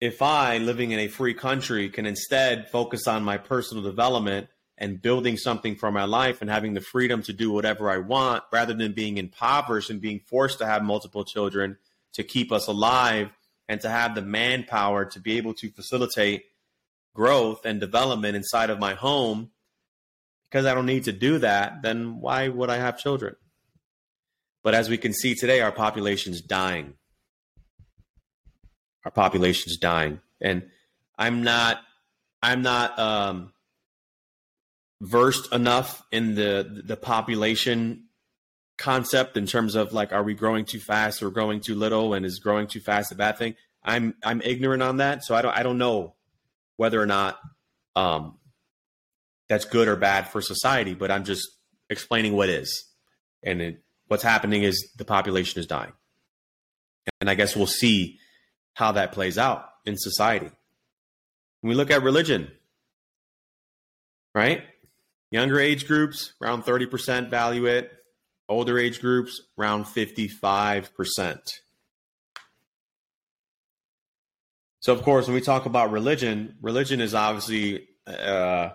if 0.00 0.20
I, 0.20 0.58
living 0.58 0.90
in 0.90 0.98
a 0.98 1.08
free 1.08 1.32
country, 1.34 1.88
can 1.88 2.04
instead 2.04 2.68
focus 2.68 3.06
on 3.06 3.22
my 3.24 3.38
personal 3.38 3.82
development 3.82 4.48
and 4.76 5.00
building 5.00 5.36
something 5.36 5.76
for 5.76 5.90
my 5.90 6.04
life 6.04 6.40
and 6.40 6.50
having 6.50 6.74
the 6.74 6.80
freedom 6.80 7.22
to 7.22 7.32
do 7.32 7.50
whatever 7.50 7.88
I 7.88 7.98
want 7.98 8.42
rather 8.52 8.74
than 8.74 8.92
being 8.92 9.18
impoverished 9.18 9.88
and 9.88 10.00
being 10.00 10.20
forced 10.26 10.58
to 10.58 10.66
have 10.66 10.82
multiple 10.82 11.24
children 11.24 11.78
to 12.14 12.24
keep 12.24 12.52
us 12.52 12.66
alive 12.66 13.30
and 13.68 13.80
to 13.80 13.88
have 13.88 14.14
the 14.14 14.22
manpower 14.22 15.04
to 15.06 15.20
be 15.20 15.38
able 15.38 15.54
to 15.54 15.70
facilitate 15.70 16.44
growth 17.14 17.64
and 17.64 17.80
development 17.80 18.36
inside 18.36 18.70
of 18.70 18.78
my 18.78 18.94
home 18.94 19.50
because 20.44 20.66
I 20.66 20.74
don't 20.74 20.86
need 20.86 21.04
to 21.04 21.12
do 21.12 21.38
that, 21.38 21.82
then 21.82 22.20
why 22.20 22.48
would 22.48 22.70
I 22.70 22.76
have 22.76 22.98
children? 22.98 23.34
But 24.62 24.74
as 24.74 24.88
we 24.88 24.98
can 24.98 25.12
see 25.12 25.34
today, 25.34 25.60
our 25.60 25.72
population 25.72 26.32
is 26.32 26.40
dying. 26.40 26.94
Our 29.04 29.10
population 29.10 29.70
is 29.70 29.76
dying. 29.76 30.20
And 30.40 30.70
I'm 31.18 31.42
not, 31.42 31.80
I'm 32.42 32.62
not, 32.62 32.98
um, 32.98 33.52
versed 35.00 35.52
enough 35.52 36.02
in 36.12 36.34
the 36.34 36.82
the 36.84 36.96
population 36.96 38.04
concept 38.78 39.36
in 39.36 39.46
terms 39.46 39.74
of 39.74 39.92
like 39.92 40.12
are 40.12 40.22
we 40.22 40.34
growing 40.34 40.64
too 40.64 40.80
fast 40.80 41.22
or 41.22 41.30
growing 41.30 41.60
too 41.60 41.74
little 41.74 42.14
and 42.14 42.24
is 42.24 42.38
growing 42.38 42.66
too 42.66 42.80
fast 42.80 43.12
a 43.12 43.14
bad 43.14 43.36
thing 43.36 43.54
i'm 43.84 44.14
i'm 44.24 44.40
ignorant 44.42 44.82
on 44.82 44.96
that 44.96 45.22
so 45.22 45.34
i 45.34 45.42
don't 45.42 45.56
i 45.56 45.62
don't 45.62 45.78
know 45.78 46.14
whether 46.76 47.00
or 47.00 47.06
not 47.06 47.38
um 47.96 48.38
that's 49.48 49.64
good 49.64 49.88
or 49.88 49.96
bad 49.96 50.28
for 50.28 50.40
society 50.40 50.94
but 50.94 51.10
i'm 51.10 51.24
just 51.24 51.48
explaining 51.90 52.34
what 52.34 52.48
is 52.48 52.84
and 53.42 53.60
it, 53.60 53.82
what's 54.08 54.22
happening 54.22 54.62
is 54.62 54.92
the 54.96 55.04
population 55.04 55.60
is 55.60 55.66
dying 55.66 55.92
and 57.20 57.30
i 57.30 57.34
guess 57.34 57.56
we'll 57.56 57.66
see 57.66 58.18
how 58.74 58.92
that 58.92 59.12
plays 59.12 59.38
out 59.38 59.66
in 59.84 59.96
society 59.96 60.50
when 61.60 61.68
we 61.68 61.74
look 61.74 61.90
at 61.90 62.02
religion 62.02 62.50
right 64.34 64.62
Younger 65.34 65.58
age 65.58 65.88
groups, 65.88 66.32
around 66.40 66.62
30% 66.62 67.28
value 67.28 67.66
it. 67.66 67.90
Older 68.48 68.78
age 68.78 69.00
groups, 69.00 69.40
around 69.58 69.84
55%. 69.84 71.38
So, 74.84 74.92
of 74.92 75.00
course, 75.00 75.26
when 75.26 75.34
we 75.34 75.40
talk 75.40 75.64
about 75.64 75.90
religion, 75.90 76.56
religion 76.60 77.00
is 77.00 77.14
obviously 77.14 77.88
uh, 78.06 78.68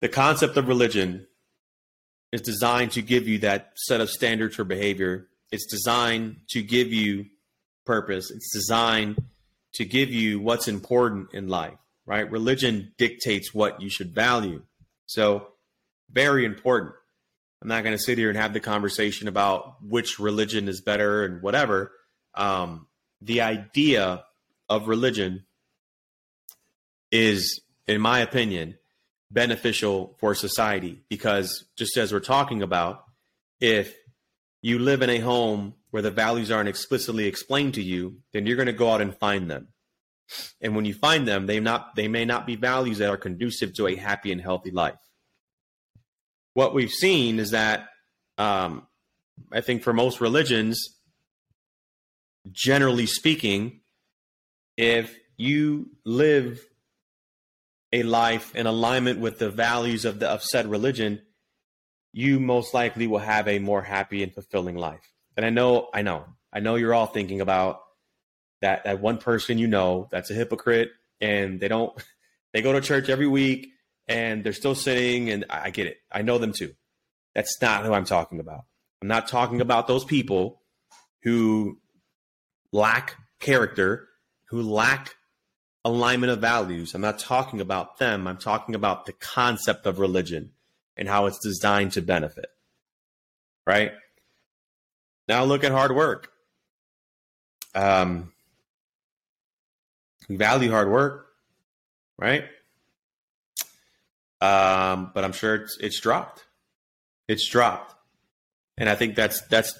the 0.00 0.08
concept 0.08 0.56
of 0.56 0.66
religion 0.66 1.28
is 2.32 2.40
designed 2.40 2.90
to 2.92 3.02
give 3.02 3.28
you 3.28 3.38
that 3.38 3.70
set 3.76 4.00
of 4.00 4.10
standards 4.10 4.56
for 4.56 4.64
behavior. 4.64 5.28
It's 5.52 5.66
designed 5.66 6.40
to 6.48 6.60
give 6.60 6.92
you 6.92 7.26
purpose. 7.86 8.32
It's 8.32 8.52
designed 8.52 9.22
to 9.74 9.84
give 9.84 10.10
you 10.10 10.40
what's 10.40 10.66
important 10.66 11.28
in 11.34 11.46
life 11.48 11.78
right? 12.10 12.28
Religion 12.28 12.92
dictates 12.98 13.54
what 13.54 13.80
you 13.80 13.88
should 13.88 14.12
value. 14.12 14.60
So, 15.06 15.46
very 16.10 16.44
important. 16.44 16.94
I'm 17.62 17.68
not 17.68 17.84
going 17.84 17.96
to 17.96 18.02
sit 18.02 18.16
here 18.16 18.30
and 18.30 18.38
have 18.38 18.54
the 18.54 18.60
conversation 18.60 19.28
about 19.28 19.82
which 19.82 20.18
religion 20.18 20.68
is 20.68 20.80
better 20.80 21.24
and 21.24 21.42
whatever. 21.42 21.92
Um, 22.34 22.86
the 23.20 23.42
idea 23.42 24.24
of 24.68 24.88
religion 24.88 25.44
is, 27.10 27.60
in 27.86 28.00
my 28.00 28.20
opinion, 28.20 28.78
beneficial 29.30 30.16
for 30.18 30.34
society 30.34 31.02
because, 31.08 31.66
just 31.76 31.96
as 31.96 32.12
we're 32.12 32.20
talking 32.20 32.62
about, 32.62 33.04
if 33.60 33.94
you 34.62 34.78
live 34.78 35.02
in 35.02 35.10
a 35.10 35.18
home 35.18 35.74
where 35.90 36.02
the 36.02 36.10
values 36.10 36.50
aren't 36.50 36.68
explicitly 36.68 37.26
explained 37.26 37.74
to 37.74 37.82
you, 37.82 38.16
then 38.32 38.46
you're 38.46 38.56
going 38.56 38.66
to 38.66 38.72
go 38.72 38.90
out 38.90 39.00
and 39.00 39.14
find 39.16 39.50
them. 39.50 39.68
And 40.60 40.76
when 40.76 40.84
you 40.84 40.94
find 40.94 41.26
them, 41.26 41.46
they 41.46 41.60
not 41.60 41.96
they 41.96 42.08
may 42.08 42.24
not 42.24 42.46
be 42.46 42.56
values 42.56 42.98
that 42.98 43.10
are 43.10 43.16
conducive 43.16 43.74
to 43.74 43.88
a 43.88 43.96
happy 43.96 44.30
and 44.30 44.40
healthy 44.40 44.70
life. 44.70 44.98
What 46.54 46.74
we've 46.74 46.90
seen 46.90 47.38
is 47.38 47.50
that 47.50 47.88
um, 48.38 48.86
I 49.52 49.60
think 49.60 49.82
for 49.82 49.92
most 49.92 50.20
religions, 50.20 50.80
generally 52.50 53.06
speaking, 53.06 53.80
if 54.76 55.14
you 55.36 55.90
live 56.04 56.64
a 57.92 58.02
life 58.02 58.54
in 58.54 58.66
alignment 58.66 59.20
with 59.20 59.38
the 59.38 59.50
values 59.50 60.04
of 60.04 60.20
the 60.20 60.28
of 60.28 60.42
said 60.42 60.70
religion, 60.70 61.20
you 62.12 62.40
most 62.40 62.74
likely 62.74 63.06
will 63.06 63.18
have 63.18 63.48
a 63.48 63.58
more 63.58 63.82
happy 63.82 64.22
and 64.22 64.32
fulfilling 64.32 64.76
life. 64.76 65.12
And 65.36 65.46
I 65.46 65.50
know, 65.50 65.88
I 65.92 66.02
know, 66.02 66.24
I 66.52 66.60
know 66.60 66.76
you're 66.76 66.94
all 66.94 67.06
thinking 67.06 67.40
about 67.40 67.80
that 68.60 68.84
that 68.84 69.00
one 69.00 69.18
person 69.18 69.58
you 69.58 69.66
know 69.66 70.08
that's 70.10 70.30
a 70.30 70.34
hypocrite 70.34 70.90
and 71.20 71.60
they 71.60 71.68
don't 71.68 71.92
they 72.52 72.62
go 72.62 72.72
to 72.72 72.80
church 72.80 73.08
every 73.08 73.26
week 73.26 73.68
and 74.08 74.44
they're 74.44 74.52
still 74.52 74.74
sinning 74.74 75.30
and 75.30 75.44
I 75.50 75.70
get 75.70 75.86
it. 75.86 75.98
I 76.10 76.22
know 76.22 76.38
them 76.38 76.52
too. 76.52 76.74
That's 77.34 77.60
not 77.60 77.84
who 77.84 77.92
I'm 77.92 78.04
talking 78.04 78.40
about. 78.40 78.64
I'm 79.02 79.08
not 79.08 79.28
talking 79.28 79.60
about 79.60 79.86
those 79.86 80.04
people 80.04 80.60
who 81.22 81.78
lack 82.72 83.16
character, 83.38 84.08
who 84.46 84.62
lack 84.62 85.14
alignment 85.84 86.32
of 86.32 86.40
values. 86.40 86.94
I'm 86.94 87.00
not 87.00 87.18
talking 87.18 87.60
about 87.60 87.98
them. 87.98 88.26
I'm 88.26 88.36
talking 88.36 88.74
about 88.74 89.06
the 89.06 89.12
concept 89.12 89.86
of 89.86 89.98
religion 89.98 90.50
and 90.96 91.08
how 91.08 91.26
it's 91.26 91.38
designed 91.38 91.92
to 91.92 92.02
benefit. 92.02 92.46
Right? 93.66 93.92
Now 95.28 95.44
look 95.44 95.64
at 95.64 95.72
hard 95.72 95.94
work. 95.94 96.30
Um, 97.74 98.32
we 100.28 100.36
value 100.36 100.70
hard 100.70 100.90
work, 100.90 101.28
right? 102.18 102.44
Um, 104.40 105.10
but 105.14 105.24
I'm 105.24 105.32
sure 105.32 105.54
it's 105.56 105.76
it's 105.80 106.00
dropped. 106.00 106.44
It's 107.28 107.46
dropped, 107.48 107.94
and 108.78 108.88
I 108.88 108.94
think 108.94 109.14
that's 109.14 109.42
that's 109.42 109.78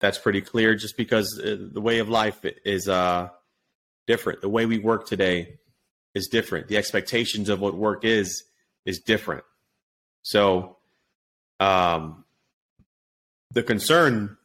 that's 0.00 0.18
pretty 0.18 0.40
clear. 0.40 0.74
Just 0.74 0.96
because 0.96 1.38
uh, 1.38 1.56
the 1.72 1.80
way 1.80 1.98
of 1.98 2.08
life 2.08 2.40
is 2.64 2.88
uh, 2.88 3.28
different, 4.06 4.40
the 4.40 4.48
way 4.48 4.66
we 4.66 4.78
work 4.78 5.06
today 5.06 5.58
is 6.14 6.28
different. 6.28 6.68
The 6.68 6.76
expectations 6.76 7.48
of 7.48 7.60
what 7.60 7.74
work 7.74 8.04
is 8.04 8.44
is 8.84 8.98
different. 9.00 9.44
So, 10.22 10.78
um, 11.60 12.24
the 13.50 13.62
concern 13.62 14.38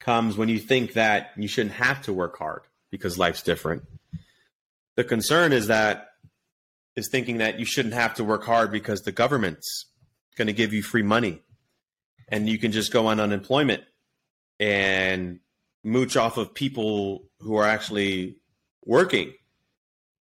comes 0.00 0.36
when 0.36 0.48
you 0.48 0.58
think 0.58 0.94
that 0.94 1.32
you 1.36 1.48
shouldn't 1.48 1.74
have 1.74 2.02
to 2.02 2.12
work 2.12 2.38
hard 2.38 2.62
because 2.90 3.18
life's 3.18 3.42
different. 3.42 3.82
The 4.96 5.04
concern 5.04 5.52
is 5.52 5.66
that 5.66 6.08
is 6.96 7.08
thinking 7.08 7.38
that 7.38 7.58
you 7.58 7.64
shouldn't 7.64 7.94
have 7.94 8.14
to 8.14 8.24
work 8.24 8.44
hard 8.44 8.72
because 8.72 9.02
the 9.02 9.12
government's 9.12 9.86
going 10.36 10.46
to 10.46 10.52
give 10.52 10.72
you 10.72 10.82
free 10.82 11.02
money 11.02 11.42
and 12.28 12.48
you 12.48 12.58
can 12.58 12.72
just 12.72 12.92
go 12.92 13.06
on 13.06 13.20
unemployment 13.20 13.82
and 14.58 15.40
mooch 15.84 16.16
off 16.16 16.36
of 16.36 16.54
people 16.54 17.28
who 17.40 17.56
are 17.56 17.66
actually 17.66 18.36
working 18.84 19.32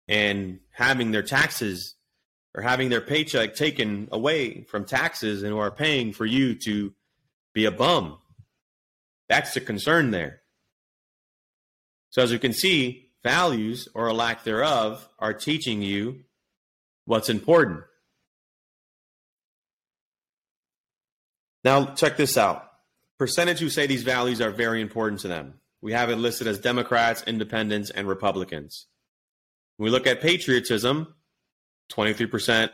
and 0.07 0.59
having 0.71 1.11
their 1.11 1.23
taxes 1.23 1.95
or 2.53 2.61
having 2.61 2.89
their 2.89 3.01
paycheck 3.01 3.55
taken 3.55 4.07
away 4.11 4.63
from 4.63 4.85
taxes 4.85 5.43
and 5.43 5.51
who 5.51 5.57
are 5.57 5.71
paying 5.71 6.13
for 6.13 6.25
you 6.25 6.55
to 6.55 6.93
be 7.53 7.65
a 7.65 7.71
bum. 7.71 8.17
That's 9.27 9.53
the 9.53 9.61
concern 9.61 10.11
there. 10.11 10.41
So, 12.11 12.21
as 12.21 12.31
you 12.31 12.39
can 12.39 12.53
see, 12.53 13.09
values 13.23 13.89
or 13.93 14.07
a 14.07 14.13
lack 14.13 14.43
thereof 14.43 15.09
are 15.19 15.33
teaching 15.33 15.81
you 15.81 16.24
what's 17.05 17.29
important. 17.29 17.81
Now, 21.63 21.85
check 21.95 22.17
this 22.17 22.37
out. 22.37 22.69
Percentage 23.17 23.59
who 23.59 23.69
say 23.69 23.87
these 23.87 24.03
values 24.03 24.41
are 24.41 24.51
very 24.51 24.81
important 24.81 25.21
to 25.21 25.27
them. 25.27 25.55
We 25.81 25.93
have 25.93 26.09
it 26.09 26.17
listed 26.17 26.47
as 26.47 26.59
Democrats, 26.59 27.23
Independents, 27.25 27.89
and 27.89 28.07
Republicans. 28.07 28.87
When 29.77 29.85
we 29.85 29.91
look 29.91 30.07
at 30.07 30.21
patriotism, 30.21 31.15
23%, 31.91 32.69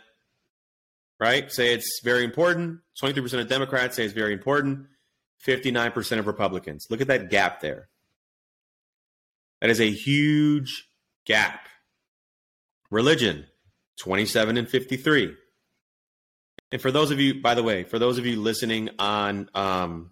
right, 1.20 1.52
say 1.52 1.74
it's 1.74 2.02
very 2.04 2.24
important. 2.24 2.80
23% 3.02 3.40
of 3.40 3.48
Democrats 3.48 3.96
say 3.96 4.06
it's 4.06 4.14
very 4.14 4.34
important. 4.34 4.88
59% 5.46 6.20
of 6.20 6.28
Republicans. 6.28 6.88
Look 6.90 7.02
at 7.02 7.08
that 7.08 7.30
gap 7.30 7.62
there. 7.62 7.90
That 9.62 9.70
is 9.70 9.80
a 9.80 9.92
huge 9.92 10.90
gap. 11.26 11.68
Religion, 12.90 13.46
27 14.02 14.58
and 14.58 14.68
53. 14.68 15.36
And 16.72 16.82
for 16.82 16.90
those 16.90 17.12
of 17.12 17.20
you, 17.20 17.40
by 17.40 17.54
the 17.54 17.62
way, 17.62 17.84
for 17.84 18.00
those 18.00 18.18
of 18.18 18.26
you 18.26 18.42
listening 18.42 18.90
on, 18.98 19.48
um, 19.54 20.12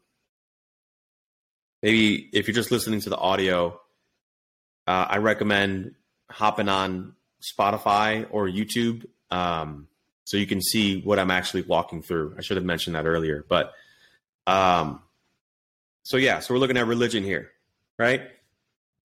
maybe 1.82 2.30
if 2.32 2.48
you're 2.48 2.54
just 2.54 2.70
listening 2.70 3.02
to 3.02 3.10
the 3.10 3.18
audio, 3.18 3.80
uh, 4.86 5.08
I 5.10 5.18
recommend 5.18 5.96
hopping 6.30 6.70
on 6.70 7.16
Spotify 7.42 8.28
or 8.30 8.48
YouTube 8.48 9.08
um, 9.32 9.88
so 10.24 10.38
you 10.38 10.46
can 10.46 10.62
see 10.62 11.02
what 11.02 11.18
I'm 11.18 11.32
actually 11.32 11.64
walking 11.64 12.04
through. 12.04 12.36
I 12.38 12.42
should 12.42 12.58
have 12.58 12.66
mentioned 12.66 12.96
that 12.96 13.08
earlier, 13.08 13.44
but 13.50 13.74
um, 14.46 15.02
so 16.04 16.18
yeah, 16.18 16.42
so 16.42 16.54
we're 16.54 16.60
looking 16.60 16.78
at 16.78 16.86
religion 16.86 17.24
here, 17.24 17.50
right? 17.98 18.22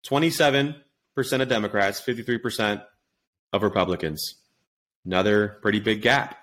27% 0.08 0.76
of 1.18 1.50
Democrats, 1.50 2.00
53% 2.02 2.84
of 3.52 3.64
Republicans. 3.64 4.36
Another 5.06 5.58
pretty 5.62 5.80
big 5.80 6.02
gap. 6.02 6.38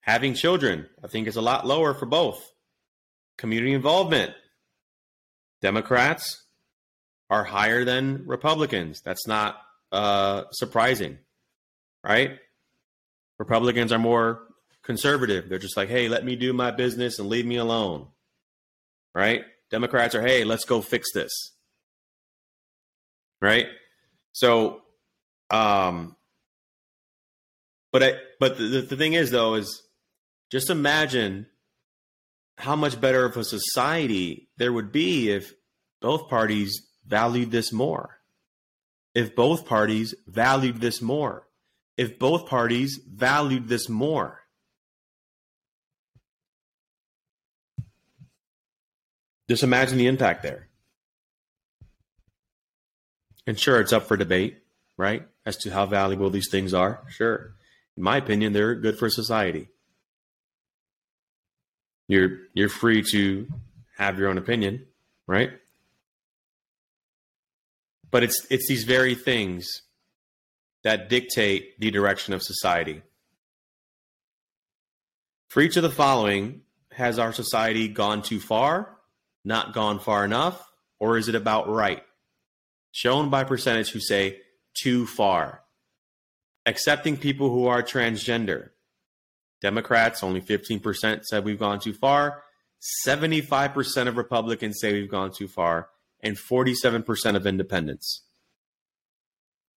Having 0.00 0.34
children, 0.34 0.86
I 1.02 1.08
think, 1.08 1.26
is 1.26 1.36
a 1.36 1.42
lot 1.42 1.66
lower 1.66 1.94
for 1.94 2.06
both. 2.06 2.52
Community 3.36 3.72
involvement. 3.72 4.32
Democrats 5.60 6.44
are 7.30 7.44
higher 7.44 7.84
than 7.84 8.24
Republicans. 8.26 9.02
That's 9.04 9.26
not 9.26 9.60
uh, 9.92 10.44
surprising, 10.52 11.18
right? 12.04 12.38
Republicans 13.38 13.92
are 13.92 13.98
more 13.98 14.42
conservative. 14.82 15.48
They're 15.48 15.58
just 15.58 15.76
like, 15.76 15.88
hey, 15.88 16.08
let 16.08 16.24
me 16.24 16.36
do 16.36 16.52
my 16.52 16.70
business 16.70 17.18
and 17.18 17.28
leave 17.28 17.46
me 17.46 17.56
alone, 17.56 18.06
right? 19.14 19.42
Democrats 19.70 20.14
are, 20.14 20.22
hey, 20.22 20.44
let's 20.44 20.64
go 20.64 20.80
fix 20.80 21.12
this, 21.12 21.52
right? 23.42 23.66
So, 24.32 24.80
um, 25.50 26.16
but 27.92 28.02
I, 28.02 28.12
but 28.38 28.58
the, 28.58 28.82
the 28.82 28.96
thing 28.96 29.14
is 29.14 29.30
though 29.30 29.54
is 29.54 29.82
just 30.50 30.70
imagine 30.70 31.46
how 32.56 32.74
much 32.74 33.00
better 33.00 33.24
of 33.24 33.36
a 33.36 33.44
society 33.44 34.48
there 34.56 34.72
would 34.72 34.92
be 34.92 35.30
if 35.30 35.52
both 36.00 36.28
parties 36.28 36.86
valued 37.06 37.50
this 37.50 37.72
more. 37.72 38.18
If 39.14 39.34
both 39.34 39.66
parties 39.66 40.14
valued 40.26 40.80
this 40.80 41.00
more. 41.00 41.46
If 41.96 42.18
both 42.18 42.46
parties 42.46 43.00
valued 43.08 43.68
this 43.68 43.88
more. 43.88 44.40
Just 49.48 49.62
imagine 49.62 49.98
the 49.98 50.06
impact 50.06 50.42
there. 50.42 50.68
And 53.46 53.58
sure, 53.58 53.80
it's 53.80 53.94
up 53.94 54.06
for 54.06 54.16
debate, 54.16 54.58
right? 54.96 55.26
As 55.46 55.56
to 55.58 55.70
how 55.70 55.86
valuable 55.86 56.28
these 56.28 56.50
things 56.50 56.74
are. 56.74 57.02
Sure 57.08 57.54
in 57.98 58.04
my 58.04 58.16
opinion, 58.16 58.52
they're 58.52 58.76
good 58.76 58.96
for 58.96 59.10
society. 59.10 59.66
You're 62.06 62.38
you're 62.54 62.68
free 62.68 63.02
to 63.10 63.48
have 63.96 64.20
your 64.20 64.28
own 64.28 64.38
opinion, 64.38 64.86
right? 65.26 65.50
But 68.12 68.22
it's 68.22 68.46
it's 68.50 68.68
these 68.68 68.84
very 68.84 69.16
things 69.16 69.82
that 70.84 71.08
dictate 71.08 71.80
the 71.80 71.90
direction 71.90 72.34
of 72.34 72.42
society. 72.42 73.02
For 75.48 75.60
each 75.60 75.76
of 75.76 75.82
the 75.82 75.90
following, 75.90 76.60
has 76.92 77.18
our 77.18 77.32
society 77.32 77.88
gone 77.88 78.22
too 78.22 78.38
far, 78.38 78.96
not 79.44 79.74
gone 79.74 79.98
far 79.98 80.24
enough, 80.24 80.70
or 81.00 81.18
is 81.18 81.28
it 81.28 81.34
about 81.34 81.68
right? 81.68 82.04
Shown 82.92 83.28
by 83.28 83.42
percentage 83.42 83.90
who 83.90 83.98
say 83.98 84.38
too 84.72 85.04
far 85.04 85.64
accepting 86.68 87.16
people 87.16 87.50
who 87.50 87.66
are 87.66 87.82
transgender. 87.82 88.70
Democrats, 89.60 90.22
only 90.22 90.40
15% 90.40 91.24
said 91.24 91.44
we've 91.44 91.58
gone 91.58 91.80
too 91.80 91.94
far. 91.94 92.42
75% 93.06 94.06
of 94.06 94.16
Republicans 94.16 94.78
say 94.80 94.92
we've 94.92 95.10
gone 95.10 95.32
too 95.32 95.48
far, 95.48 95.88
and 96.20 96.36
47% 96.36 97.34
of 97.34 97.46
independents. 97.46 98.22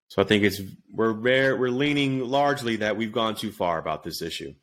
So 0.10 0.22
I 0.22 0.26
think 0.26 0.44
it's 0.44 0.62
we're 0.92 1.14
we're 1.14 1.70
leaning 1.70 2.20
largely 2.20 2.76
that 2.78 2.98
we've 2.98 3.14
gone 3.14 3.34
too 3.34 3.52
far 3.52 3.80
about 3.80 4.04
this 4.04 4.22
issue. 4.22 4.54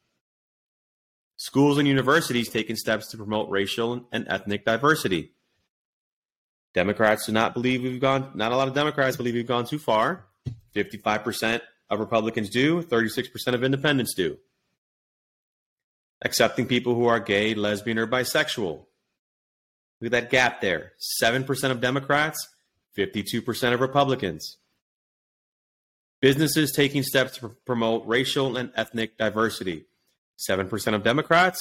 Schools 1.37 1.79
and 1.79 1.89
universities 1.89 2.51
taking 2.51 2.76
steps 2.76 3.11
to 3.11 3.16
promote 3.16 3.49
racial 3.49 4.07
and 4.12 4.26
ethnic 4.29 4.66
diversity. 4.66 5.33
Democrats 6.74 7.24
do 7.26 7.33
not 7.33 7.55
believe 7.55 7.83
we've 7.83 8.01
gone. 8.01 8.31
Not 8.35 8.53
a 8.53 8.57
lot 8.57 8.68
of 8.68 8.74
Democrats 8.74 9.16
believe 9.16 9.35
we've 9.35 9.47
gone 9.47 9.64
too 9.64 9.79
far. 9.79 10.26
Fifty-five 10.74 11.24
percent 11.24 11.62
of 11.91 12.01
Republicans 12.01 12.51
do, 12.51 12.82
36% 12.82 13.55
of 13.55 13.64
independents 13.64 14.14
do. 14.14 14.39
Accepting 16.22 16.66
people 16.66 16.95
who 16.95 17.07
are 17.07 17.20
gay, 17.20 17.55
lesbian, 17.55 17.99
or 17.99 18.07
bisexual. 18.07 18.84
Look 20.01 20.07
at 20.07 20.11
that 20.12 20.30
gap 20.30 20.61
there 20.61 20.93
7% 21.22 21.70
of 21.70 21.80
Democrats, 21.80 22.49
52% 22.97 23.72
of 23.72 23.80
Republicans. 23.80 24.59
Businesses 26.20 26.72
taking 26.72 27.03
steps 27.03 27.39
to 27.39 27.51
promote 27.64 28.07
racial 28.07 28.57
and 28.57 28.72
ethnic 28.74 29.16
diversity. 29.16 29.86
7% 30.49 30.95
of 30.95 31.03
Democrats, 31.03 31.59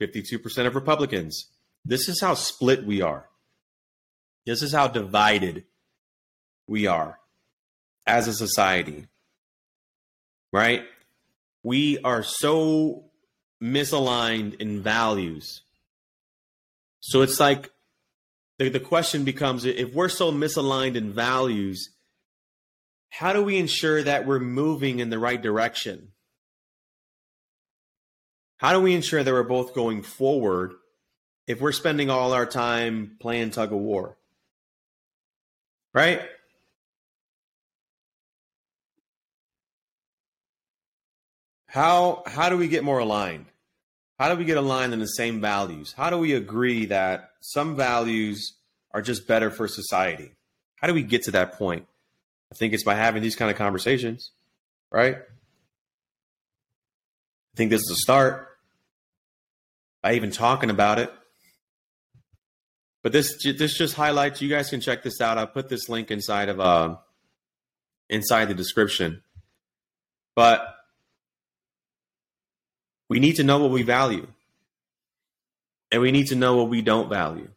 52% 0.00 0.66
of 0.66 0.74
Republicans. 0.74 1.48
This 1.84 2.08
is 2.08 2.20
how 2.20 2.34
split 2.34 2.84
we 2.84 3.00
are. 3.00 3.28
This 4.46 4.62
is 4.62 4.72
how 4.72 4.88
divided 4.88 5.64
we 6.66 6.86
are 6.86 7.18
as 8.06 8.28
a 8.28 8.34
society. 8.34 9.06
Right? 10.52 10.82
We 11.62 11.98
are 11.98 12.22
so 12.22 13.04
misaligned 13.62 14.54
in 14.60 14.82
values. 14.82 15.62
So 17.00 17.22
it's 17.22 17.40
like 17.40 17.70
the, 18.58 18.68
the 18.68 18.80
question 18.80 19.24
becomes 19.24 19.64
if 19.64 19.94
we're 19.94 20.08
so 20.08 20.32
misaligned 20.32 20.96
in 20.96 21.12
values, 21.12 21.90
how 23.10 23.32
do 23.32 23.42
we 23.42 23.56
ensure 23.56 24.02
that 24.02 24.26
we're 24.26 24.38
moving 24.38 25.00
in 25.00 25.10
the 25.10 25.18
right 25.18 25.40
direction? 25.40 26.08
How 28.58 28.72
do 28.72 28.80
we 28.80 28.94
ensure 28.94 29.22
that 29.22 29.32
we're 29.32 29.44
both 29.44 29.74
going 29.74 30.02
forward 30.02 30.72
if 31.46 31.60
we're 31.60 31.72
spending 31.72 32.10
all 32.10 32.32
our 32.32 32.46
time 32.46 33.16
playing 33.20 33.50
tug 33.50 33.72
of 33.72 33.78
war? 33.78 34.16
Right? 35.94 36.22
How 41.78 42.24
how 42.26 42.48
do 42.48 42.56
we 42.56 42.66
get 42.66 42.82
more 42.82 42.98
aligned? 42.98 43.46
How 44.18 44.28
do 44.28 44.36
we 44.36 44.44
get 44.44 44.56
aligned 44.56 44.92
in 44.92 44.98
the 44.98 45.06
same 45.06 45.40
values? 45.40 45.94
How 45.96 46.10
do 46.10 46.18
we 46.18 46.34
agree 46.34 46.86
that 46.86 47.30
some 47.38 47.76
values 47.76 48.54
are 48.90 49.00
just 49.00 49.28
better 49.28 49.48
for 49.48 49.68
society? 49.68 50.32
How 50.74 50.88
do 50.88 50.94
we 50.94 51.04
get 51.04 51.22
to 51.22 51.30
that 51.30 51.52
point? 51.52 51.86
I 52.50 52.56
think 52.56 52.74
it's 52.74 52.82
by 52.82 52.96
having 52.96 53.22
these 53.22 53.36
kind 53.36 53.48
of 53.48 53.56
conversations, 53.56 54.32
right? 54.90 55.18
I 57.54 57.54
think 57.54 57.70
this 57.70 57.82
is 57.82 57.90
a 57.92 58.00
start. 58.00 58.48
By 60.02 60.14
even 60.14 60.32
talking 60.32 60.70
about 60.70 60.98
it. 60.98 61.12
But 63.04 63.12
this 63.12 63.40
this 63.44 63.78
just 63.78 63.94
highlights. 63.94 64.42
You 64.42 64.48
guys 64.48 64.68
can 64.68 64.80
check 64.80 65.04
this 65.04 65.20
out. 65.20 65.38
I 65.38 65.44
put 65.44 65.68
this 65.68 65.88
link 65.88 66.10
inside 66.10 66.48
of 66.48 66.58
uh 66.58 66.96
inside 68.10 68.46
the 68.46 68.54
description. 68.54 69.22
But 70.34 70.77
we 73.08 73.20
need 73.20 73.36
to 73.36 73.44
know 73.44 73.58
what 73.58 73.70
we 73.70 73.82
value. 73.82 74.26
And 75.90 76.02
we 76.02 76.12
need 76.12 76.26
to 76.28 76.36
know 76.36 76.56
what 76.56 76.68
we 76.68 76.82
don't 76.82 77.08
value. 77.08 77.48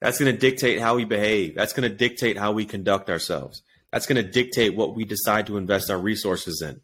That's 0.00 0.18
going 0.18 0.32
to 0.32 0.38
dictate 0.38 0.80
how 0.80 0.96
we 0.96 1.04
behave. 1.04 1.54
That's 1.54 1.74
going 1.74 1.88
to 1.88 1.94
dictate 1.94 2.38
how 2.38 2.52
we 2.52 2.64
conduct 2.64 3.10
ourselves. 3.10 3.62
That's 3.92 4.06
going 4.06 4.24
to 4.24 4.30
dictate 4.30 4.74
what 4.74 4.94
we 4.94 5.04
decide 5.04 5.46
to 5.48 5.58
invest 5.58 5.90
our 5.90 5.98
resources 5.98 6.62
in. 6.62 6.80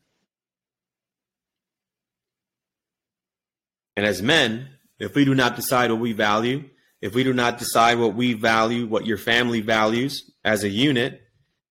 And 3.96 4.04
as 4.04 4.20
men, 4.20 4.68
if 4.98 5.14
we 5.14 5.24
do 5.24 5.34
not 5.34 5.56
decide 5.56 5.90
what 5.90 6.00
we 6.00 6.12
value, 6.12 6.68
if 7.00 7.14
we 7.14 7.24
do 7.24 7.32
not 7.32 7.58
decide 7.58 7.98
what 7.98 8.14
we 8.14 8.34
value, 8.34 8.86
what 8.86 9.06
your 9.06 9.16
family 9.16 9.60
values 9.60 10.30
as 10.44 10.64
a 10.64 10.68
unit, 10.68 11.22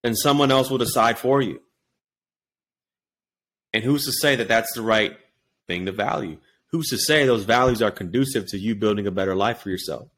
then 0.02 0.16
someone 0.16 0.52
else 0.52 0.72
will 0.72 0.80
decide 0.80 1.20
for 1.20 1.42
you. 1.42 1.62
And 3.74 3.84
who's 3.84 4.06
to 4.06 4.12
say 4.12 4.36
that 4.38 4.48
that's 4.48 4.74
the 4.74 4.82
right 4.82 5.18
thing 5.68 5.86
to 5.86 5.92
value? 5.92 6.38
Who's 6.72 6.90
to 6.90 6.98
say 6.98 7.26
those 7.26 7.44
values 7.44 7.82
are 7.82 7.92
conducive 7.92 8.48
to 8.48 8.58
you 8.58 8.76
building 8.76 9.08
a 9.08 9.12
better 9.12 9.36
life 9.36 9.60
for 9.60 9.70
yourself? 9.70 10.10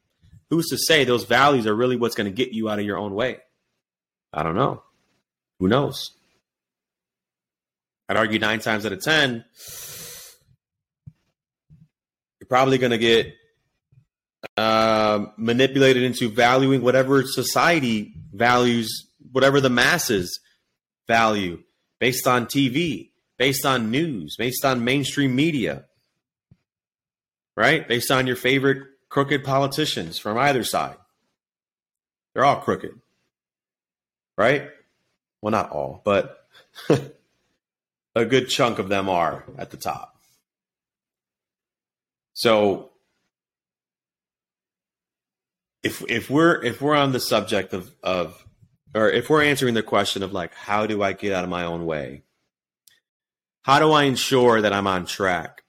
Who's 0.50 0.68
to 0.68 0.78
say 0.78 1.04
those 1.04 1.26
values 1.26 1.68
are 1.68 1.76
really 1.76 1.98
what's 1.98 2.16
going 2.16 2.26
to 2.26 2.36
get 2.36 2.54
you 2.54 2.70
out 2.70 2.80
of 2.80 2.86
your 2.86 2.98
own 2.98 3.14
way? 3.14 3.38
I 4.34 4.44
don't 4.44 4.56
know. 4.56 4.84
Who 5.60 5.68
knows? 5.68 6.12
I'd 8.10 8.18
argue 8.18 8.40
nine 8.40 8.60
times 8.60 8.86
out 8.86 8.94
of 8.94 9.02
10, 9.02 9.44
you're 12.40 12.48
probably 12.48 12.78
going 12.78 12.92
to 12.92 12.98
get 12.98 13.34
uh, 14.56 15.26
manipulated 15.38 16.04
into 16.04 16.30
valuing 16.30 16.82
whatever 16.82 17.24
society 17.24 18.14
values, 18.32 19.08
whatever 19.32 19.60
the 19.60 19.70
masses 19.70 20.40
value 21.08 21.60
based 22.00 22.28
on 22.28 22.46
TV, 22.46 23.10
based 23.38 23.66
on 23.66 23.92
news, 23.92 24.36
based 24.36 24.66
on 24.66 24.84
mainstream 24.84 25.36
media, 25.36 25.86
right? 27.56 27.88
Based 27.88 28.12
on 28.12 28.28
your 28.28 28.36
favorite 28.36 28.84
crooked 29.10 29.44
politicians 29.44 30.18
from 30.18 30.38
either 30.38 30.64
side. 30.64 30.98
They're 32.34 32.46
all 32.46 32.58
crooked, 32.62 33.00
right? 34.38 34.70
Well, 35.42 35.52
not 35.52 35.72
all, 35.72 36.02
but 36.04 36.46
a 38.16 38.26
good 38.26 38.50
chunk 38.50 38.80
of 38.80 38.90
them 38.90 39.10
are 39.10 39.44
at 39.58 39.72
the 39.72 39.78
top. 39.78 40.16
So 42.34 42.92
if 45.84 46.04
if 46.08 46.30
we're 46.30 46.64
if 46.64 46.82
we're 46.82 46.96
on 46.96 47.12
the 47.12 47.20
subject 47.20 47.74
of 47.74 47.92
of 48.04 48.46
or 48.94 49.10
if 49.10 49.30
we're 49.30 49.44
answering 49.44 49.74
the 49.74 49.84
question 49.84 50.22
of 50.22 50.34
like 50.34 50.54
how 50.54 50.86
do 50.86 51.02
I 51.02 51.14
get 51.14 51.34
out 51.34 51.44
of 51.44 51.50
my 51.50 51.66
own 51.66 51.86
way? 51.86 52.24
How 53.68 53.80
do 53.80 53.92
I 53.92 54.06
ensure 54.06 54.62
that 54.62 54.72
I'm 54.72 54.88
on 54.88 55.06
track? 55.06 55.64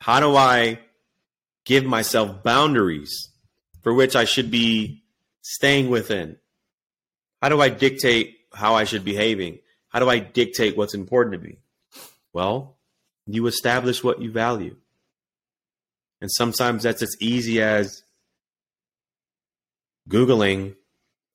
How 0.00 0.18
do 0.18 0.34
I 0.34 0.80
give 1.64 1.84
myself 1.84 2.42
boundaries 2.42 3.30
for 3.82 3.94
which 3.94 4.16
I 4.16 4.24
should 4.24 4.50
be 4.50 5.04
staying 5.42 5.90
within? 5.90 6.38
How 7.40 7.50
do 7.50 7.60
I 7.60 7.68
dictate 7.68 8.38
how 8.52 8.74
I 8.74 8.82
should 8.82 9.04
be 9.04 9.12
behaving? 9.12 9.60
How 9.90 10.00
do 10.00 10.10
I 10.10 10.18
dictate 10.18 10.76
what's 10.76 10.94
important 10.94 11.34
to 11.34 11.48
me? 11.48 11.58
Well, 12.32 12.76
you 13.28 13.46
establish 13.46 14.02
what 14.02 14.20
you 14.20 14.32
value. 14.32 14.74
And 16.20 16.32
sometimes 16.32 16.82
that's 16.82 17.02
as 17.02 17.14
easy 17.20 17.62
as 17.62 18.02
Googling 20.08 20.74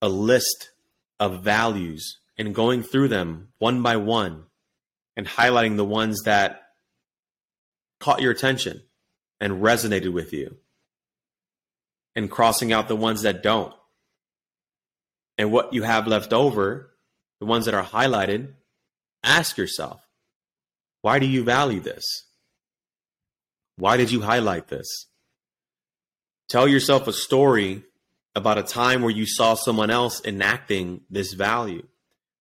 a 0.02 0.10
list 0.10 0.72
of 1.22 1.42
values 1.42 2.20
and 2.38 2.54
going 2.54 2.84
through 2.84 3.08
them 3.08 3.54
one 3.60 3.82
by 3.82 3.96
one 3.96 4.48
and 5.22 5.30
highlighting 5.30 5.78
the 5.78 5.86
ones 5.86 6.24
that 6.26 6.64
caught 8.00 8.24
your 8.24 8.32
attention 8.32 8.82
and 9.40 9.62
resonated 9.62 10.12
with 10.12 10.34
you 10.34 10.58
and 12.16 12.32
crossing 12.32 12.74
out 12.74 12.88
the 12.88 12.96
ones 12.96 13.22
that 13.22 13.44
don't. 13.44 13.72
And 15.38 15.52
what 15.52 15.76
you 15.76 15.84
have 15.84 16.08
left 16.08 16.34
over, 16.34 16.96
the 17.40 17.46
ones 17.46 17.66
that 17.66 17.76
are 17.76 17.84
highlighted, 17.84 18.54
ask 19.24 19.60
yourself, 19.60 20.02
why 21.04 21.20
do 21.20 21.28
you 21.28 21.44
value 21.44 21.82
this? 21.82 22.04
Why 23.78 23.96
did 23.96 24.10
you 24.10 24.22
highlight 24.22 24.70
this? 24.70 25.06
Tell 26.50 26.68
yourself 26.68 27.08
a 27.08 27.14
story 27.14 27.84
about 28.34 28.58
a 28.58 28.64
time 28.64 29.04
where 29.04 29.12
you 29.12 29.28
saw 29.28 29.54
someone 29.54 29.92
else 29.92 30.20
enacting 30.26 31.02
this 31.12 31.34
value. 31.34 31.86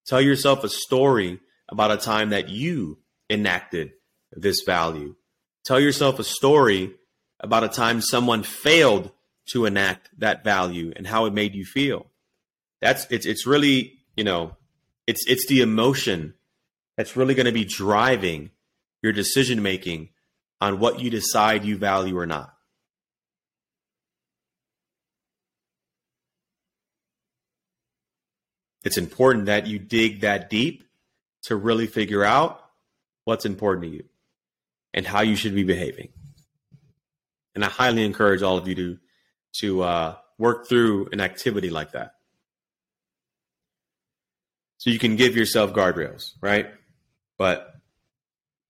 Tell 0.07 0.23
yourself 0.23 0.65
a 0.65 0.71
story 0.71 1.41
about 1.71 1.93
a 1.93 1.97
time 1.97 2.31
that 2.31 2.49
you 2.49 2.99
enacted 3.29 3.93
this 4.33 4.63
value. 4.67 5.15
Tell 5.65 5.81
yourself 5.81 6.19
a 6.19 6.25
story 6.25 6.95
about 7.39 7.65
a 7.65 7.69
time 7.69 8.01
someone 8.01 8.43
failed 8.43 9.13
to 9.53 9.67
enact 9.67 10.11
that 10.19 10.45
value 10.45 10.93
and 10.97 11.07
how 11.07 11.27
it 11.27 11.33
made 11.33 11.55
you 11.55 11.65
feel. 11.65 12.07
That's 12.81 13.07
it's 13.11 13.27
it's 13.27 13.47
really, 13.47 13.99
you 14.17 14.25
know, 14.25 14.57
it's 15.07 15.25
it's 15.27 15.47
the 15.47 15.61
emotion 15.61 16.35
that's 16.97 17.17
really 17.17 17.35
going 17.35 17.47
to 17.47 17.53
be 17.53 17.65
driving 17.65 18.51
your 19.03 19.13
decision 19.13 19.63
making 19.63 20.11
on 20.61 20.79
what 20.79 21.01
you 21.01 21.11
decide 21.11 21.65
you 21.65 21.77
value 21.77 22.19
or 22.19 22.27
not. 22.27 22.55
It's 28.83 28.99
important 28.99 29.47
that 29.47 29.67
you 29.67 29.79
dig 29.79 30.21
that 30.21 30.49
deep 30.49 30.85
to 31.45 31.57
really 31.57 31.87
figure 31.87 32.25
out 32.25 32.61
what's 33.25 33.45
important 33.45 33.85
to 33.85 33.97
you 33.97 34.05
and 34.93 35.07
how 35.07 35.21
you 35.21 35.37
should 35.37 35.55
be 35.55 35.65
behaving. 35.65 36.09
And 37.55 37.65
I 37.65 37.69
highly 37.69 38.05
encourage 38.05 38.43
all 38.43 38.57
of 38.57 38.69
you 38.69 38.75
to 38.75 38.99
to 39.61 39.83
uh, 39.83 40.17
work 40.39 40.69
through 40.69 41.09
an 41.13 41.21
activity 41.21 41.71
like 41.71 41.93
that. 41.93 42.15
So 44.79 44.91
you 44.91 44.99
can 44.99 45.17
give 45.17 45.37
yourself 45.37 45.73
guardrails, 45.73 46.33
right? 46.41 46.71
But 47.37 47.75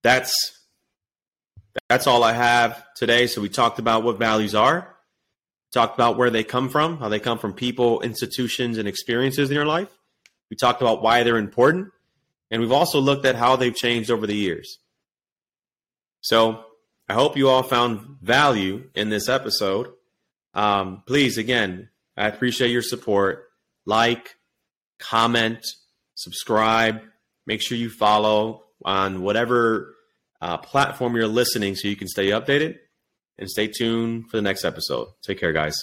that's 0.03 0.61
that's 1.89 2.07
all 2.07 2.25
I 2.25 2.33
have 2.33 2.85
today. 2.97 3.27
So 3.27 3.41
we 3.41 3.49
talked 3.49 3.79
about 3.79 4.03
what 4.03 4.19
values 4.19 4.55
are, 4.55 4.97
talked 5.73 5.95
about 5.95 6.17
where 6.17 6.31
they 6.31 6.43
come 6.43 6.69
from, 6.69 6.99
how 6.99 7.09
they 7.09 7.21
come 7.21 7.39
from 7.39 7.53
people, 7.53 8.01
institutions, 8.01 8.79
and 8.79 8.89
experiences 8.89 9.51
in 9.51 9.55
your 9.55 9.67
life. 9.67 9.89
We 10.51 10.57
talked 10.57 10.81
about 10.81 11.01
why 11.01 11.23
they're 11.23 11.37
important, 11.37 11.93
and 12.51 12.61
we've 12.61 12.73
also 12.73 13.01
looked 13.01 13.27
at 13.27 13.37
how 13.37 13.57
they've 13.57 13.75
changed 13.75 14.11
over 14.11 14.27
the 14.27 14.35
years. 14.35 14.79
So 16.21 16.65
I 17.09 17.15
hope 17.15 17.37
you 17.37 17.49
all 17.49 17.63
found 17.63 18.19
value 18.21 18.91
in 18.95 19.09
this 19.09 19.29
episode. 19.29 19.89
Um, 20.55 21.03
please, 21.07 21.39
again, 21.39 21.89
I 22.17 22.29
appreciate 22.29 22.71
your 22.71 22.83
support. 22.83 23.49
Like, 23.87 24.37
comment, 24.99 25.65
subscribe. 26.15 27.01
Make 27.47 27.63
sure 27.63 27.79
you 27.79 27.91
follow 27.91 28.65
on 28.85 29.23
whatever 29.23 29.95
uh, 30.41 30.59
platform 30.59 31.17
you're 31.17 31.27
listening 31.27 31.75
so 31.77 31.89
you 31.89 31.97
can 31.97 32.09
stay 32.09 32.29
updated 32.29 32.79
and 33.39 33.51
stay 33.51 33.67
tuned 33.67 34.31
for 34.31 34.37
the 34.37 34.43
next 34.43 34.65
episode. 34.65 35.09
Take 35.23 35.41
care, 35.41 35.53
guys. 35.53 35.75